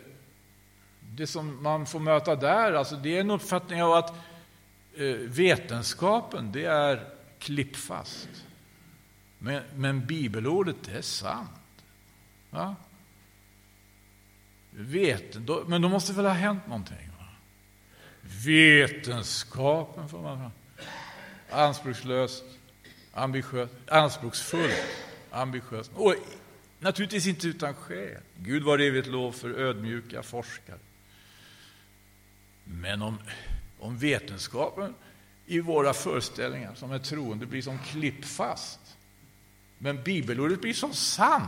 det 1.00 1.28
som 1.28 1.64
man 1.64 1.86
får 1.86 2.00
möta 2.00 2.36
där, 2.36 2.74
alltså 2.74 2.96
det 2.96 3.18
är 3.18 3.22
en 3.22 3.32
uppfattning 3.32 3.84
av 3.84 3.94
att 3.94 4.14
eh, 4.96 5.06
vetenskapen, 5.16 6.52
det 6.52 6.66
är 6.66 7.10
klippfast. 7.40 8.30
Men, 9.44 9.64
men 9.76 10.06
bibelordet, 10.06 10.76
det 10.84 10.98
är 10.98 11.02
sant. 11.02 11.84
Va? 12.50 12.76
Vet, 14.72 15.34
då, 15.34 15.64
men 15.68 15.82
då 15.82 15.90
måste 15.90 16.14
väl 16.14 16.26
ha 16.26 16.34
hänt 16.34 16.68
någonting? 16.68 17.10
Va? 17.20 17.26
Vetenskapen, 18.46 20.10
får 20.10 20.22
man 20.22 20.52
Anspråkslöst, 21.50 22.44
ambitiöst, 23.14 23.74
anspråksfullt, 23.88 24.86
ambitiöst. 25.32 25.92
Och 25.94 26.16
naturligtvis 26.80 27.28
inte 27.28 27.48
utan 27.48 27.74
skäl. 27.74 28.22
Gud 28.38 28.64
var 28.64 28.80
evigt 28.80 29.08
lov 29.08 29.32
för 29.32 29.50
ödmjuka 29.50 30.24
forskare. 30.24 30.80
Men 32.64 33.02
om, 33.02 33.18
om 33.80 33.98
vetenskapen 33.98 34.94
i 35.46 35.60
våra 35.60 35.94
föreställningar 35.94 36.76
som 36.76 36.92
är 36.92 37.00
troende 37.00 37.46
blir 37.46 37.62
som 37.62 37.80
klippfast, 37.80 38.80
men 39.82 40.04
bibelordet 40.04 40.62
blir 40.62 40.74
som 40.74 40.94
sand, 40.94 41.48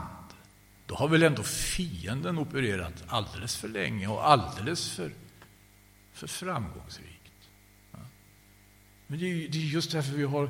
då 0.85 0.95
har 0.95 1.07
väl 1.07 1.23
ändå 1.23 1.43
fienden 1.43 2.37
opererat 2.37 3.03
alldeles 3.07 3.55
för 3.55 3.67
länge 3.67 4.07
och 4.07 4.27
alldeles 4.27 4.91
för, 4.91 5.11
för 6.13 6.27
framgångsrikt. 6.27 7.09
Men 9.07 9.19
det 9.19 9.25
är, 9.25 9.49
det 9.49 9.57
är 9.57 9.61
just 9.61 9.91
därför 9.91 10.11
vi 10.11 10.23
har 10.23 10.49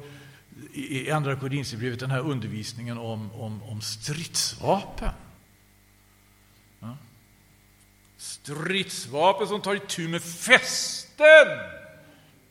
i 0.74 1.12
Andra 1.12 1.36
Korinthierbrevet 1.36 2.00
den 2.00 2.12
här 2.12 2.20
undervisningen 2.20 2.98
om, 2.98 3.32
om, 3.32 3.64
om 3.64 3.82
stridsvapen. 3.82 5.14
Ja. 6.80 6.98
Stridsvapen 8.18 9.48
som 9.48 9.62
tar 9.62 9.76
itu 9.76 10.08
med 10.08 10.24
fästen. 10.24 11.48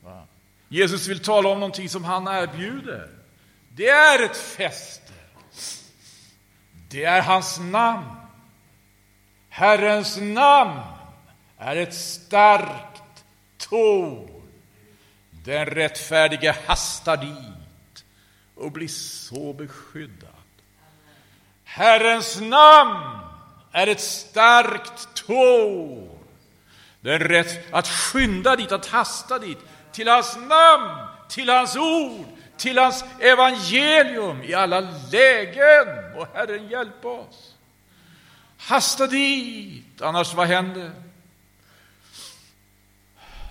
Ja. 0.04 0.26
Jesus 0.68 1.08
vill 1.08 1.20
tala 1.20 1.48
om 1.48 1.60
någonting 1.60 1.88
som 1.88 2.04
han 2.04 2.26
erbjuder. 2.26 3.10
Det 3.68 3.88
är 3.88 4.24
ett 4.24 4.36
fäste. 4.36 5.12
Det 6.88 7.04
är 7.04 7.22
hans 7.22 7.60
namn. 7.60 8.06
Herrens 9.48 10.16
namn 10.16 10.80
är 11.58 11.76
ett 11.76 11.94
starkt 11.94 13.24
torn. 13.56 14.28
Den 15.30 15.66
rättfärdige 15.66 16.56
hastar 16.66 17.16
dit 17.16 18.04
och 18.54 18.72
blir 18.72 18.88
så 18.88 19.52
beskyddad. 19.52 20.28
Herrens 21.64 22.40
namn 22.40 23.18
är 23.72 23.86
ett 23.86 24.00
starkt 24.00 25.14
torn. 25.14 26.18
Den 27.00 27.18
rätt 27.18 27.74
att 27.74 27.88
skynda 27.88 28.56
dit, 28.56 28.72
att 28.72 28.86
hasta 28.86 29.38
dit, 29.38 29.58
till 29.92 30.08
hans 30.08 30.36
namn, 30.36 31.06
till 31.28 31.48
hans 31.48 31.76
ord, 31.76 32.26
till 32.62 32.78
hans 32.78 33.04
evangelium 33.20 34.42
i 34.42 34.54
alla 34.54 34.80
lägen. 35.12 36.16
Och 36.16 36.26
Herren 36.34 36.68
hjälp 36.68 37.04
oss. 37.04 37.54
Hasta 38.56 39.06
dit, 39.06 40.02
annars 40.02 40.34
vad 40.34 40.46
händer? 40.46 40.90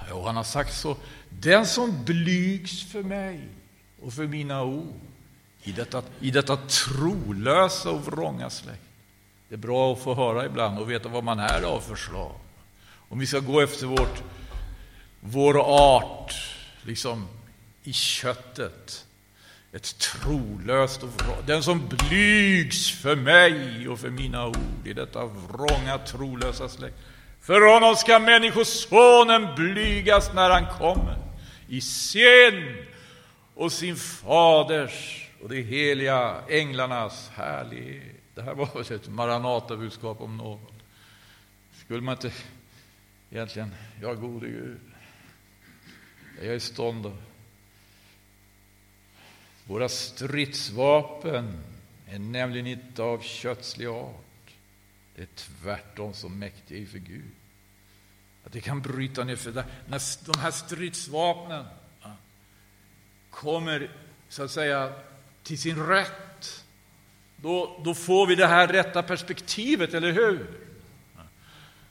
Jo, 0.09 0.25
han 0.25 0.35
har 0.35 0.43
sagt 0.43 0.73
så. 0.73 0.97
Den 1.29 1.65
som 1.65 2.03
blygs 2.03 2.91
för 2.91 3.03
mig 3.03 3.47
och 4.01 4.13
för 4.13 4.27
mina 4.27 4.63
ord 4.63 4.99
i 5.63 5.71
detta, 5.71 6.03
i 6.19 6.31
detta 6.31 6.57
trolösa 6.57 7.89
och 7.89 8.05
vrånga 8.05 8.49
släkt. 8.49 8.81
Det 9.49 9.55
är 9.55 9.59
bra 9.59 9.93
att 9.93 9.99
få 9.99 10.13
höra 10.13 10.45
ibland 10.45 10.79
och 10.79 10.91
veta 10.91 11.09
vad 11.09 11.23
man 11.23 11.39
är 11.39 11.63
av 11.63 11.79
förslag. 11.79 12.35
Om 13.09 13.19
vi 13.19 13.27
ska 13.27 13.39
gå 13.39 13.61
efter 13.61 13.85
vårt, 13.85 14.23
vår 15.19 15.57
art, 15.97 16.33
liksom 16.81 17.27
i 17.83 17.93
köttet. 17.93 19.05
Ett 19.73 19.97
trolöst 19.97 21.03
och 21.03 21.09
Den 21.45 21.63
som 21.63 21.87
blygs 21.87 23.01
för 23.01 23.15
mig 23.15 23.87
och 23.89 23.99
för 23.99 24.09
mina 24.09 24.47
ord 24.47 24.87
i 24.87 24.93
detta 24.93 25.25
vrånga, 25.25 25.97
trolösa 25.97 26.69
släkt. 26.69 26.95
För 27.41 27.73
honom 27.73 27.95
ska 27.95 28.19
Människosonen 28.19 29.55
blygas 29.55 30.33
när 30.33 30.49
han 30.49 30.65
kommer 30.79 31.17
i 31.67 31.81
sin 31.81 32.77
och 33.55 33.71
sin 33.71 33.95
faders 33.95 35.29
och 35.43 35.49
de 35.49 35.61
heliga 35.61 36.35
änglarnas 36.49 37.29
härlighet. 37.35 38.03
Det 38.35 38.41
här 38.41 38.53
var 38.53 38.69
väl 38.73 38.95
ett 38.95 39.09
Maranata-budskap 39.09 40.21
om 40.21 40.37
något. 40.37 40.73
Skulle 41.85 42.01
man 42.01 42.15
inte 42.15 42.31
egentligen, 43.31 43.75
ja 44.01 44.13
gode 44.13 44.47
Gud, 44.47 44.79
är 46.41 46.45
jag 46.45 46.55
i 46.55 46.59
stånd 46.59 47.05
att 47.05 47.30
våra 49.71 49.89
stridsvapen 49.89 51.63
är 52.07 52.19
nämligen 52.19 52.67
inte 52.67 53.03
av 53.03 53.21
kötslig 53.21 53.87
art. 53.87 54.53
Det 55.15 55.21
är 55.21 55.27
tvärtom 55.35 56.13
så 56.13 56.29
mäktiga 56.29 56.87
för 56.87 56.97
Gud. 56.97 57.31
Att 58.45 58.51
det 58.51 58.61
kan 58.61 58.81
bryta 58.81 59.23
ner, 59.23 59.35
för 59.35 59.51
när 59.87 60.25
de 60.25 60.39
här 60.39 60.51
stridsvapnen 60.51 61.65
kommer 63.29 63.91
så 64.29 64.43
att 64.43 64.51
säga 64.51 64.93
till 65.43 65.59
sin 65.59 65.85
rätt, 65.85 66.65
då, 67.35 67.81
då 67.85 67.93
får 67.93 68.27
vi 68.27 68.35
det 68.35 68.47
här 68.47 68.67
rätta 68.67 69.03
perspektivet, 69.03 69.93
eller 69.93 70.11
hur? 70.11 70.47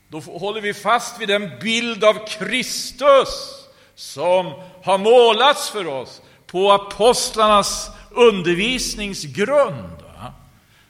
Då 0.09 0.21
håller 0.21 0.61
vi 0.61 0.75
fast 0.75 1.21
vid 1.21 1.29
den 1.29 1.51
bild 1.61 2.05
av 2.05 2.27
Kristus 2.27 3.67
som 3.95 4.47
har 4.83 4.99
målats 4.99 5.71
för 5.71 5.87
oss 5.87 6.23
på 6.51 6.73
apostlarnas 6.73 7.91
undervisningsgrund. 8.11 9.97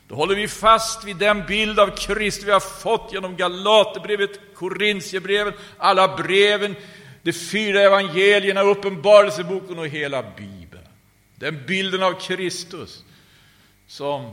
Då 0.08 0.14
håller 0.14 0.34
vi 0.34 0.48
fast 0.48 1.04
vid 1.04 1.16
den 1.16 1.46
bild 1.46 1.80
av 1.80 1.96
Kristus 1.96 2.44
vi 2.44 2.50
har 2.50 2.60
fått 2.60 3.12
genom 3.12 3.36
Galaterbrevet, 3.36 4.30
Korintierbreven, 4.54 5.52
alla 5.78 6.16
breven, 6.16 6.76
de 7.22 7.32
fyra 7.32 7.80
evangelierna, 7.80 8.62
Uppenbarelseboken 8.62 9.78
och 9.78 9.86
hela 9.86 10.22
Bibeln. 10.22 10.84
Den 11.34 11.66
bilden 11.66 12.02
av 12.02 12.12
Kristus 12.12 13.04
som 13.86 14.32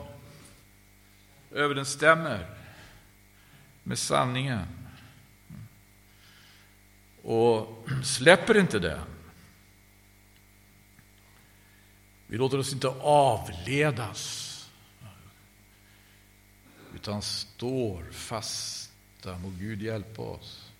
överensstämmer 1.51 2.45
med 3.83 3.99
sanningen. 3.99 4.65
Och 7.23 7.87
släpper 8.03 8.57
inte 8.57 8.79
den. 8.79 9.16
Vi 12.27 12.37
låter 12.37 12.57
oss 12.57 12.73
inte 12.73 12.87
avledas 13.01 14.43
utan 16.95 17.21
står 17.21 18.03
fasta. 18.11 19.37
Må 19.43 19.51
Gud 19.59 19.81
hjälpa 19.81 20.21
oss. 20.21 20.71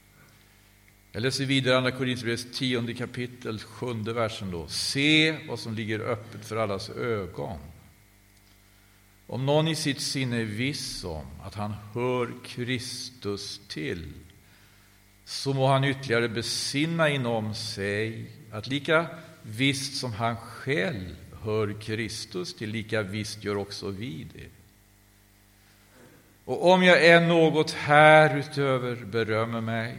Jag 1.12 1.24
läser 1.24 1.46
vidare 1.46 1.78
Andra 1.78 1.92
Korinthierbrevets 1.92 2.58
tionde 2.58 2.94
kapitel, 2.94 3.60
sjunde 3.60 4.14
versen. 4.14 4.52
Då. 4.52 4.68
Se 4.68 5.38
vad 5.48 5.60
som 5.60 5.74
ligger 5.74 6.00
öppet 6.00 6.46
för 6.46 6.56
allas 6.56 6.90
ögon. 6.90 7.60
Om 9.28 9.46
någon 9.46 9.68
i 9.68 9.76
sitt 9.76 10.02
sinne 10.02 10.38
är 10.38 10.46
viss 10.46 11.04
om 11.04 11.26
att 11.44 11.56
han 11.56 11.74
hör 11.94 12.34
Kristus 12.46 13.62
till 13.68 14.14
så 15.26 15.54
må 15.54 15.68
han 15.68 15.84
ytterligare 15.84 16.30
besinna 16.30 17.10
inom 17.10 17.56
sig 17.56 18.32
att 18.52 18.68
lika 18.68 19.08
visst 19.42 19.98
som 19.98 20.14
han 20.14 20.36
själv 20.38 21.16
hör 21.44 21.82
Kristus 21.82 22.54
till, 22.54 22.70
lika 22.70 23.02
visst 23.02 23.44
gör 23.44 23.58
också 23.58 23.90
vi 23.90 24.28
det. 24.34 24.50
Och 26.46 26.72
om 26.72 26.84
jag 26.84 27.08
än 27.10 27.28
något 27.28 27.72
härutöver 27.72 28.96
berömmer 28.96 29.62
mig, 29.62 29.98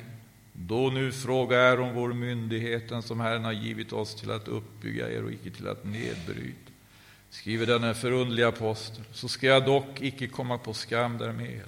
då 0.53 0.91
nu 0.91 1.13
frågar 1.13 1.59
jag 1.59 1.81
om 1.81 1.95
vår 1.95 2.13
myndigheten 2.13 3.03
som 3.03 3.21
Herren 3.21 3.45
har 3.45 3.53
givit 3.53 3.93
oss 3.93 4.15
till 4.15 4.31
att 4.31 4.49
uppbygga 4.49 5.13
er 5.13 5.25
och 5.25 5.33
icke 5.33 5.51
till 5.51 5.69
att 5.69 5.85
nedbryta, 5.85 6.71
skriver 7.31 7.67
denne 7.67 7.95
förundliga 7.95 8.49
apostel, 8.49 9.05
så 9.13 9.29
ska 9.29 9.47
jag 9.47 9.65
dock 9.65 10.01
icke 10.01 10.27
komma 10.27 10.59
på 10.59 10.75
skam 10.75 11.19
därmed. 11.19 11.63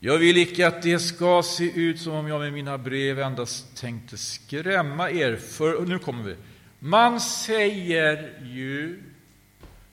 Jag 0.00 0.18
vill 0.18 0.36
icke 0.36 0.66
att 0.66 0.82
det 0.82 0.98
ska 0.98 1.42
se 1.42 1.80
ut 1.80 2.00
som 2.00 2.12
om 2.12 2.28
jag 2.28 2.40
med 2.40 2.52
mina 2.52 2.78
brev 2.78 3.20
endast 3.20 3.76
tänkte 3.76 4.16
skrämma 4.18 5.10
er, 5.10 5.36
för 5.36 5.86
nu 5.86 5.98
kommer 5.98 6.24
vi. 6.24 6.34
Man 6.78 7.20
säger 7.20 8.40
ju, 8.42 9.02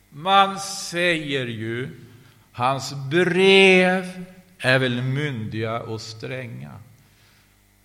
man 0.10 0.60
säger 0.60 1.46
ju 1.46 1.90
Hans 2.56 2.94
brev 3.10 4.26
är 4.60 4.80
väl 4.80 5.02
myndiga 5.02 5.82
och 5.82 6.02
stränga. 6.02 6.72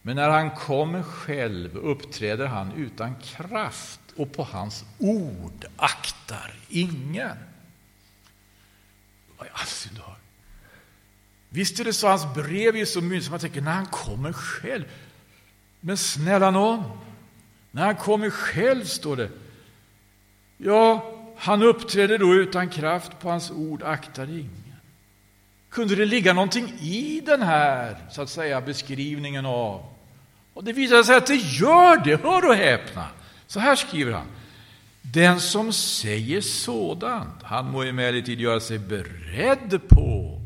Men 0.02 0.16
när 0.16 0.28
han 0.28 0.50
kommer 0.50 1.02
själv 1.02 1.76
uppträder 1.76 2.46
han 2.46 2.72
utan 2.72 3.14
kraft 3.14 4.00
och 4.16 4.32
på 4.32 4.42
hans 4.42 4.84
ord 4.98 5.64
aktar 5.76 6.54
ingen. 6.68 7.36
Vad 9.38 9.46
i 9.46 9.50
all 9.52 9.96
dar? 9.96 10.16
Visst 11.48 11.80
är 11.80 11.84
det 11.84 11.92
så, 11.92 12.08
hans 12.08 12.34
brev 12.34 12.76
är 12.76 12.84
så 12.84 13.00
myndigt 13.00 13.24
som 13.24 13.30
man 13.30 13.40
tänker, 13.40 13.60
när 13.60 13.72
han 13.72 13.86
kommer 13.86 14.32
själv. 14.32 14.84
Men 15.80 15.96
snälla 15.96 16.50
någon, 16.50 16.98
när 17.70 17.84
han 17.84 17.96
kommer 17.96 18.30
själv, 18.30 18.84
står 18.84 19.16
det. 19.16 19.28
Ja, 20.56 21.12
han 21.36 21.62
uppträder 21.62 22.18
då 22.18 22.34
utan 22.34 22.68
kraft, 22.68 23.18
på 23.20 23.30
hans 23.30 23.50
ord 23.50 23.82
aktar 23.82 24.30
ingen. 24.30 24.50
Kunde 25.70 25.94
det 25.94 26.04
ligga 26.04 26.32
någonting 26.32 26.68
i 26.80 27.22
den 27.26 27.42
här, 27.42 27.96
så 28.10 28.22
att 28.22 28.30
säga, 28.30 28.60
beskrivningen 28.60 29.46
av? 29.46 29.84
Och 30.54 30.64
det 30.64 30.72
visar 30.72 31.02
sig 31.02 31.16
att 31.16 31.26
det 31.26 31.34
gör 31.34 32.04
det, 32.04 32.22
hör 32.22 32.48
och 32.48 32.54
häpna. 32.54 33.06
Så 33.46 33.60
här 33.60 33.76
skriver 33.76 34.12
han. 34.12 34.26
Den 35.02 35.40
som 35.40 35.72
säger 35.72 36.40
sådant, 36.40 37.42
han 37.42 37.70
må 37.70 37.82
emellertid 37.82 38.40
göra 38.40 38.60
sig 38.60 38.78
beredd 38.78 39.80
på 39.88 40.40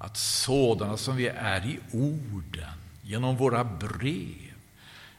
att 0.00 0.16
sådana 0.16 0.96
som 0.96 1.16
vi 1.16 1.28
är 1.28 1.66
i 1.66 1.78
orden, 1.92 2.70
genom 3.02 3.36
våra 3.36 3.64
brev, 3.64 4.43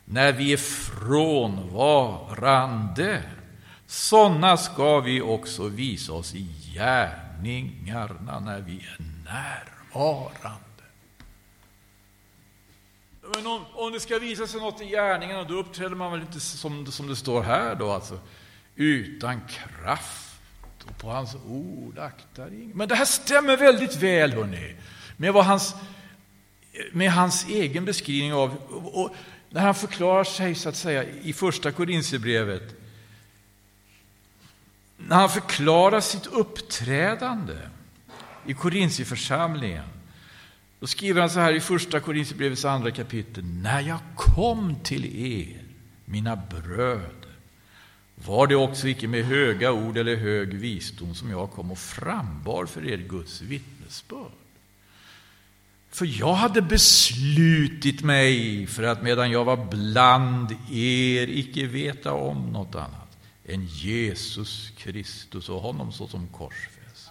när 0.06 0.34
vi 0.34 0.54
är 0.54 0.58
frånvarande, 0.58 3.24
sådana 3.88 4.58
ska 4.58 5.00
vi 5.00 5.22
också 5.22 5.68
visa 5.68 6.14
oss 6.14 6.36
i 6.36 6.48
gärningarna 6.74 8.40
när 8.40 8.62
vi 8.62 8.76
är 8.76 8.98
närvarande. 9.26 10.60
Men 13.36 13.48
om, 13.48 13.62
om 13.74 13.92
det 13.92 14.00
ska 14.00 14.20
visa 14.20 14.48
sig 14.48 14.62
något 14.62 14.82
i 14.82 14.86
gärningarna, 14.86 15.44
då 15.44 15.54
uppträder 15.54 15.96
man 15.96 16.12
väl 16.12 16.22
inte 16.22 16.40
som, 16.40 16.92
som 16.92 17.08
det 17.08 17.16
står 17.16 17.44
här 17.44 17.76
då, 17.76 17.92
alltså, 17.92 18.20
utan 18.76 19.42
kraft 19.42 20.36
och 20.90 20.98
på 20.98 21.10
hans 21.10 21.36
ord 21.48 22.00
aktar 22.00 22.48
ingen. 22.48 22.78
Men 22.78 22.88
det 22.88 22.96
här 22.96 23.06
stämmer 23.06 23.58
väldigt 23.58 23.96
väl, 23.96 24.34
hörni, 24.34 24.76
med, 25.18 25.34
vad 25.34 25.46
hans, 25.46 25.76
med 26.92 27.12
hans 27.12 27.48
egen 27.48 27.86
beskrivning 27.86 28.34
av, 28.34 28.58
och, 28.70 29.04
och 29.04 29.16
när 29.50 29.62
han 29.62 29.76
förklarar 29.76 30.24
sig, 30.24 30.56
så 30.56 30.70
att 30.70 30.76
säga, 30.76 31.04
i 31.04 31.34
första 31.34 31.72
Korintierbrevet, 31.72 32.76
när 34.98 35.16
han 35.16 35.30
förklarar 35.30 36.02
sitt 36.02 36.26
uppträdande 36.26 37.58
i 38.46 38.54
Korintierförsamlingen, 38.54 39.86
då 40.80 40.88
skriver 40.88 41.22
han 41.22 41.30
så 41.30 41.40
här 41.40 41.54
i 41.54 41.60
första 41.60 42.00
Korintierbrevets 42.00 42.66
andra 42.66 42.92
kapitel. 42.92 43.44
När 43.44 43.82
jag 43.82 44.00
kom 44.16 44.76
till 44.84 45.06
er, 45.26 45.64
mina 46.06 46.36
bröder, 46.36 47.26
var 48.16 48.48
det 48.48 48.56
också 48.56 48.88
icke 48.88 49.08
med 49.08 49.26
höga 49.26 49.72
ord 49.72 49.98
eller 49.98 50.16
hög 50.16 50.54
visdom 50.54 51.16
som 51.16 51.30
jag 51.30 51.52
kom 51.52 51.72
och 51.72 51.78
frambar 51.78 52.66
för 52.66 52.88
er 52.88 52.98
Guds 52.98 53.42
vittnesbörd. 53.42 54.45
För 55.96 56.20
jag 56.20 56.34
hade 56.34 56.62
beslutit 56.62 58.04
mig 58.04 58.68
för 58.68 58.84
att 58.84 59.04
medan 59.04 59.32
jag 59.32 59.46
var 59.46 59.66
bland 59.70 60.52
er 60.72 61.28
icke 61.28 61.66
veta 61.66 62.14
om 62.14 62.52
något 62.52 62.76
annat 62.76 63.18
än 63.46 63.66
Jesus 63.66 64.72
Kristus 64.78 65.50
och 65.50 65.62
honom 65.62 65.92
såsom 65.92 66.28
korsfäst. 66.28 67.10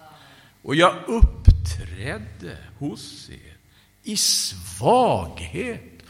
Och 0.63 0.75
jag 0.75 0.95
uppträdde 1.07 2.59
hos 2.79 3.31
er 3.31 3.57
i 4.03 4.17
svaghet 4.17 6.03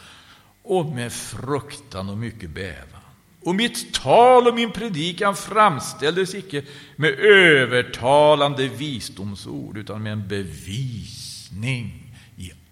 och 0.63 0.87
med 0.87 1.13
fruktan 1.13 2.09
och 2.09 2.19
mycket 2.19 2.51
bävan. 2.51 3.03
Och 3.45 3.55
mitt 3.55 3.95
tal 3.95 4.49
och 4.49 4.55
min 4.55 4.73
predikan 4.73 5.37
framställdes 5.37 6.35
icke 6.35 6.63
med 6.97 7.11
övertalande 7.19 8.69
visdomsord 8.69 9.79
utan 9.79 10.03
med 10.03 10.13
en 10.13 10.29
bevisning 10.29 12.04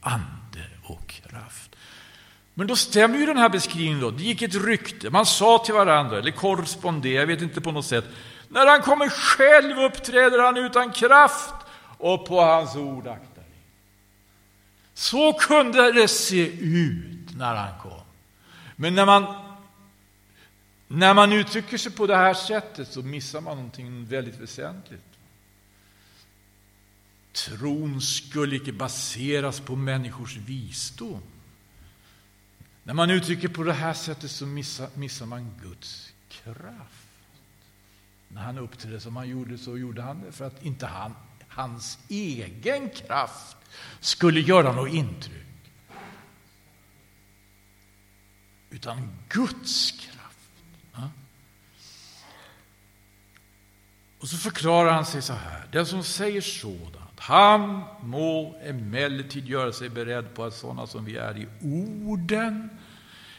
ande 0.03 0.67
och 0.83 1.09
kraft. 1.09 1.77
Men 2.55 2.67
då 2.67 2.77
stämmer 2.77 3.19
ju 3.19 3.27
den 3.27 3.37
här 3.37 3.49
beskrivningen. 3.49 4.01
Då. 4.01 4.11
Det 4.11 4.23
gick 4.23 4.43
ett 4.43 4.55
rykte, 4.55 5.11
man 5.11 5.27
sa 5.27 5.62
till 5.65 5.75
varandra, 5.75 6.19
eller 6.19 6.31
korresponderade, 6.31 7.21
jag 7.21 7.27
vet 7.27 7.43
inte 7.43 7.61
på 7.61 7.73
något 7.73 7.87
sätt. 7.87 8.05
När 8.49 8.67
han 8.67 8.83
kommer 8.83 9.09
själv 9.09 9.79
uppträder 9.79 10.38
han 10.38 10.57
utan 10.57 10.93
kraft 10.93 11.55
och 11.99 12.27
på 12.27 12.41
hans 12.41 12.77
ord 12.77 13.09
så 14.95 15.33
kunde 15.33 15.93
det 15.93 16.09
se 16.09 16.47
ut 16.61 17.37
när 17.37 17.55
han 17.55 17.81
kom. 17.81 18.01
Men 18.77 18.95
när 18.95 19.07
man, 19.07 19.35
när 20.88 21.15
man 21.15 21.33
uttrycker 21.33 21.79
sig 21.79 21.93
på 21.93 22.07
det 22.07 22.17
här 22.17 22.35
sättet 22.35 22.93
så 22.93 23.03
missar 23.03 23.41
man 23.41 23.57
någonting 23.57 24.05
väldigt 24.05 24.41
väsentligt. 24.41 25.12
Tron 27.33 28.01
skulle 28.01 28.57
icke 28.57 28.73
baseras 28.73 29.61
på 29.61 29.77
människors 29.77 30.37
visdom. 30.37 31.23
När 32.85 32.95
man 32.95 33.11
uttrycker 33.11 33.49
på 33.49 33.62
det 33.62 33.73
här 33.73 33.95
sättet 33.95 34.31
så 34.31 34.47
missar, 34.47 34.88
missar 34.95 35.27
man 35.27 35.55
Guds 35.62 36.12
kraft. 36.29 37.09
När 38.29 38.42
han 38.42 38.59
uppträdde 38.59 39.01
som 39.01 39.16
han 39.16 39.29
gjorde 39.29 39.59
så 39.59 39.79
gjorde 39.79 40.03
han 40.03 40.23
det 40.23 40.33
för 40.33 40.47
att 40.47 40.64
inte 40.64 40.87
han, 40.87 41.14
hans 41.49 41.99
egen 42.09 42.90
kraft 42.90 43.57
skulle 44.01 44.40
göra 44.40 44.73
något 44.73 44.92
intryck. 44.92 45.42
Utan 48.71 49.18
Guds 49.29 49.90
kraft. 49.90 50.23
Och 54.23 54.29
så 54.29 54.37
förklarar 54.37 54.92
han 54.92 55.07
sig 55.07 55.23
så 55.23 55.33
här. 55.33 55.68
Den 55.73 55.87
som 55.87 56.05
säger 56.05 56.40
sådant, 56.40 57.02
han 57.22 57.82
må 58.00 58.54
emellertid 58.64 59.48
göra 59.48 59.72
sig 59.72 59.88
beredd 59.88 60.35
på 60.35 60.44
att 60.44 60.54
sådana 60.54 60.87
som 60.87 61.04
vi 61.04 61.16
är 61.16 61.38
i 61.38 61.46
orden, 61.62 62.70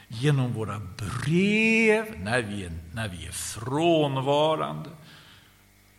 genom 0.07 0.53
våra 0.53 0.79
brev, 0.79 2.19
när 2.19 2.41
vi 2.41 2.65
är, 2.65 2.71
när 2.93 3.07
vi 3.07 3.27
är 3.27 3.31
frånvarande, 3.31 4.89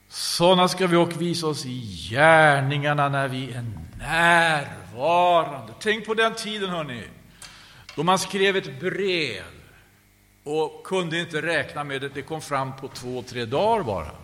sådana 0.08 0.68
ska 0.68 0.86
vi 0.86 0.96
också 0.96 1.18
visa 1.18 1.46
oss 1.46 1.66
i 1.66 1.80
gärningarna 2.10 3.08
när 3.08 3.28
vi 3.28 3.52
är 3.52 3.64
närvarande. 3.98 5.72
Tänk 5.80 6.06
på 6.06 6.14
den 6.14 6.34
tiden, 6.34 6.70
hörni, 6.70 7.02
då 7.96 8.02
man 8.02 8.18
skrev 8.18 8.56
ett 8.56 8.80
brev 8.80 9.44
och 10.44 10.82
kunde 10.84 11.20
inte 11.20 11.42
räkna 11.42 11.84
med 11.84 12.00
det. 12.00 12.08
Det 12.08 12.22
kom 12.22 12.40
fram 12.40 12.76
på 12.76 12.88
två, 12.88 13.22
tre 13.22 13.44
dagar 13.44 13.84
bara. 13.84 14.23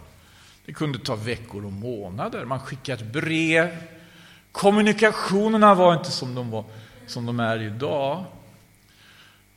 Det 0.64 0.72
kunde 0.72 0.98
ta 0.98 1.16
veckor 1.16 1.64
och 1.64 1.72
månader. 1.72 2.44
Man 2.44 2.60
skickade 2.60 3.04
ett 3.04 3.12
brev. 3.12 3.76
Kommunikationerna 4.52 5.74
var 5.74 5.94
inte 5.94 6.10
som 6.10 6.34
de, 6.34 6.50
var, 6.50 6.64
som 7.06 7.26
de 7.26 7.40
är 7.40 7.62
idag. 7.62 8.24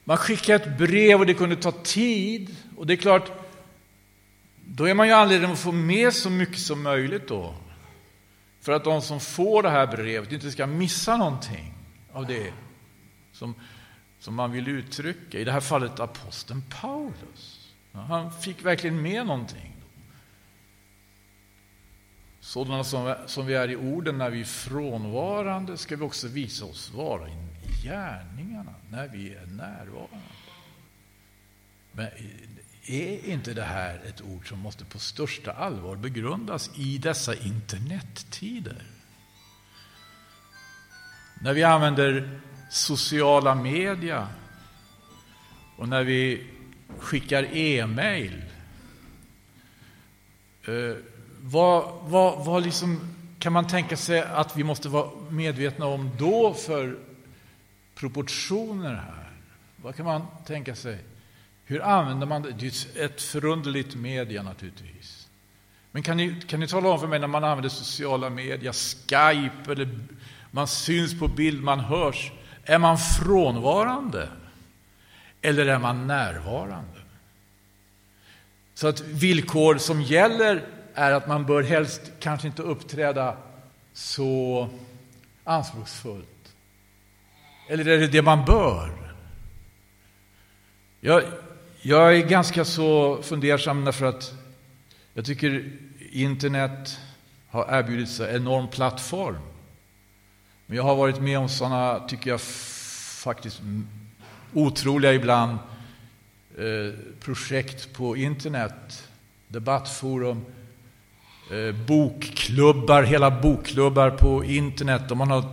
Man 0.04 0.16
skickade 0.16 0.64
ett 0.64 0.78
brev 0.78 1.20
och 1.20 1.26
det 1.26 1.34
kunde 1.34 1.56
ta 1.56 1.72
tid. 1.72 2.56
Och 2.76 2.86
det 2.86 2.94
är 2.94 2.96
klart, 2.96 3.32
då 4.64 4.88
är 4.88 4.94
man 4.94 5.06
ju 5.06 5.12
anledning 5.12 5.50
att 5.50 5.58
få 5.58 5.72
med 5.72 6.12
så 6.12 6.30
mycket 6.30 6.58
som 6.58 6.82
möjligt 6.82 7.28
då. 7.28 7.54
För 8.60 8.72
att 8.72 8.84
de 8.84 9.02
som 9.02 9.20
får 9.20 9.62
det 9.62 9.70
här 9.70 9.86
brevet 9.86 10.32
inte 10.32 10.50
ska 10.50 10.66
missa 10.66 11.16
någonting 11.16 11.74
av 12.12 12.26
det 12.26 12.52
som, 13.32 13.54
som 14.18 14.34
man 14.34 14.52
vill 14.52 14.68
uttrycka. 14.68 15.38
I 15.38 15.44
det 15.44 15.52
här 15.52 15.60
fallet 15.60 16.00
aposteln 16.00 16.62
Paulus. 16.80 17.70
Han 17.92 18.32
fick 18.32 18.64
verkligen 18.64 19.02
med 19.02 19.26
någonting. 19.26 19.73
Sådana 22.44 22.84
som, 22.84 23.14
som 23.26 23.46
vi 23.46 23.54
är 23.54 23.70
i 23.70 23.76
orden 23.76 24.18
när 24.18 24.30
vi 24.30 24.40
är 24.40 24.44
frånvarande 24.44 25.78
ska 25.78 25.96
vi 25.96 26.04
också 26.04 26.28
visa 26.28 26.64
oss 26.64 26.90
vara 26.94 27.28
i 27.28 27.32
gärningarna 27.84 28.74
när 28.90 29.08
vi 29.08 29.34
är 29.34 29.46
närvarande. 29.46 30.26
Men 31.92 32.06
är 32.86 33.26
inte 33.26 33.54
det 33.54 33.62
här 33.62 34.02
ett 34.08 34.22
ord 34.22 34.48
som 34.48 34.58
måste 34.58 34.84
på 34.84 34.98
största 34.98 35.52
allvar 35.52 35.96
begrundas 35.96 36.70
i 36.78 36.98
dessa 36.98 37.34
internettider? 37.34 38.82
När 41.40 41.54
vi 41.54 41.62
använder 41.62 42.40
sociala 42.70 43.54
media 43.54 44.28
och 45.76 45.88
när 45.88 46.04
vi 46.04 46.46
skickar 46.98 47.56
e-mail. 47.56 48.42
Eh, 50.64 50.96
vad, 51.46 51.84
vad, 52.02 52.44
vad 52.44 52.62
liksom 52.62 53.00
kan 53.38 53.52
man 53.52 53.66
tänka 53.66 53.96
sig 53.96 54.22
att 54.22 54.56
vi 54.56 54.64
måste 54.64 54.88
vara 54.88 55.10
medvetna 55.30 55.86
om 55.86 56.10
då 56.18 56.54
för 56.54 56.98
proportioner 57.94 58.94
här? 58.94 59.30
Vad 59.76 59.96
kan 59.96 60.06
man 60.06 60.26
tänka 60.46 60.74
sig? 60.74 60.98
Hur 61.64 61.82
använder 61.82 62.26
man 62.26 62.42
det? 62.42 62.50
Det 62.50 62.66
är 62.66 63.04
ett 63.04 63.22
förunderligt 63.22 63.94
media 63.94 64.42
naturligtvis. 64.42 65.28
Men 65.90 66.02
kan 66.02 66.16
ni, 66.16 66.40
kan 66.46 66.60
ni 66.60 66.68
tala 66.68 66.88
om 66.88 67.00
för 67.00 67.06
mig 67.06 67.18
när 67.18 67.26
man 67.26 67.44
använder 67.44 67.68
sociala 67.68 68.30
medier, 68.30 68.72
Skype, 68.72 69.72
eller 69.72 70.00
man 70.50 70.68
syns 70.68 71.18
på 71.18 71.28
bild, 71.28 71.62
man 71.62 71.80
hörs. 71.80 72.32
Är 72.64 72.78
man 72.78 72.98
frånvarande? 72.98 74.28
Eller 75.42 75.66
är 75.66 75.78
man 75.78 76.06
närvarande? 76.06 77.00
Så 78.74 78.88
att 78.88 79.00
villkor 79.00 79.78
som 79.78 80.02
gäller 80.02 80.64
är 80.94 81.12
att 81.12 81.28
man 81.28 81.46
bör 81.46 81.62
helst 81.62 82.00
kanske 82.20 82.46
inte 82.46 82.62
uppträda 82.62 83.36
så 83.92 84.68
anspråksfullt. 85.44 86.54
Eller 87.68 87.88
är 87.88 87.98
det 87.98 88.06
det 88.06 88.22
man 88.22 88.44
bör? 88.44 88.90
Jag, 91.00 91.22
jag 91.82 92.16
är 92.16 92.28
ganska 92.28 92.64
så 92.64 93.18
fundersam 93.22 93.84
därför 93.84 94.06
att 94.06 94.34
jag 95.14 95.24
tycker 95.24 95.72
internet 96.12 97.00
har 97.48 97.78
erbjudit 97.78 98.10
sig 98.10 98.36
enorm 98.36 98.68
plattform. 98.68 99.38
Men 100.66 100.76
jag 100.76 100.84
har 100.84 100.96
varit 100.96 101.20
med 101.20 101.38
om 101.38 101.48
sådana, 101.48 102.00
tycker 102.08 102.30
jag, 102.30 102.40
faktiskt 102.40 103.60
otroliga 104.52 105.12
ibland 105.12 105.58
eh, 106.58 106.94
projekt 107.20 107.92
på 107.92 108.16
internet. 108.16 109.08
Debattforum, 109.48 110.44
Eh, 111.50 111.72
bokklubbar, 111.72 113.02
hela 113.02 113.30
bokklubbar 113.30 114.10
på 114.10 114.44
internet. 114.44 115.10
Och 115.10 115.16
man 115.16 115.30
har 115.30 115.44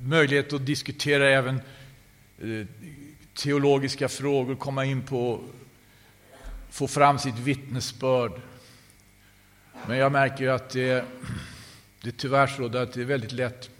möjlighet 0.00 0.52
att 0.52 0.66
diskutera 0.66 1.30
även 1.30 1.60
eh, 2.38 2.66
teologiska 3.34 4.08
frågor, 4.08 4.54
komma 4.54 4.84
in 4.84 5.02
på, 5.02 5.40
få 6.70 6.88
fram 6.88 7.18
sitt 7.18 7.38
vittnesbörd. 7.38 8.32
Men 9.86 9.98
jag 9.98 10.12
märker 10.12 10.44
ju 10.44 10.50
att 10.50 10.70
det, 10.70 11.04
det 12.02 12.08
är 12.08 12.12
tyvärr 12.12 12.46
så 12.46 12.64
att 12.64 12.92
det 12.92 13.00
är 13.00 13.04
väldigt 13.04 13.32
lätt 13.32 13.70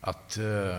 att, 0.00 0.36
eh, 0.36 0.76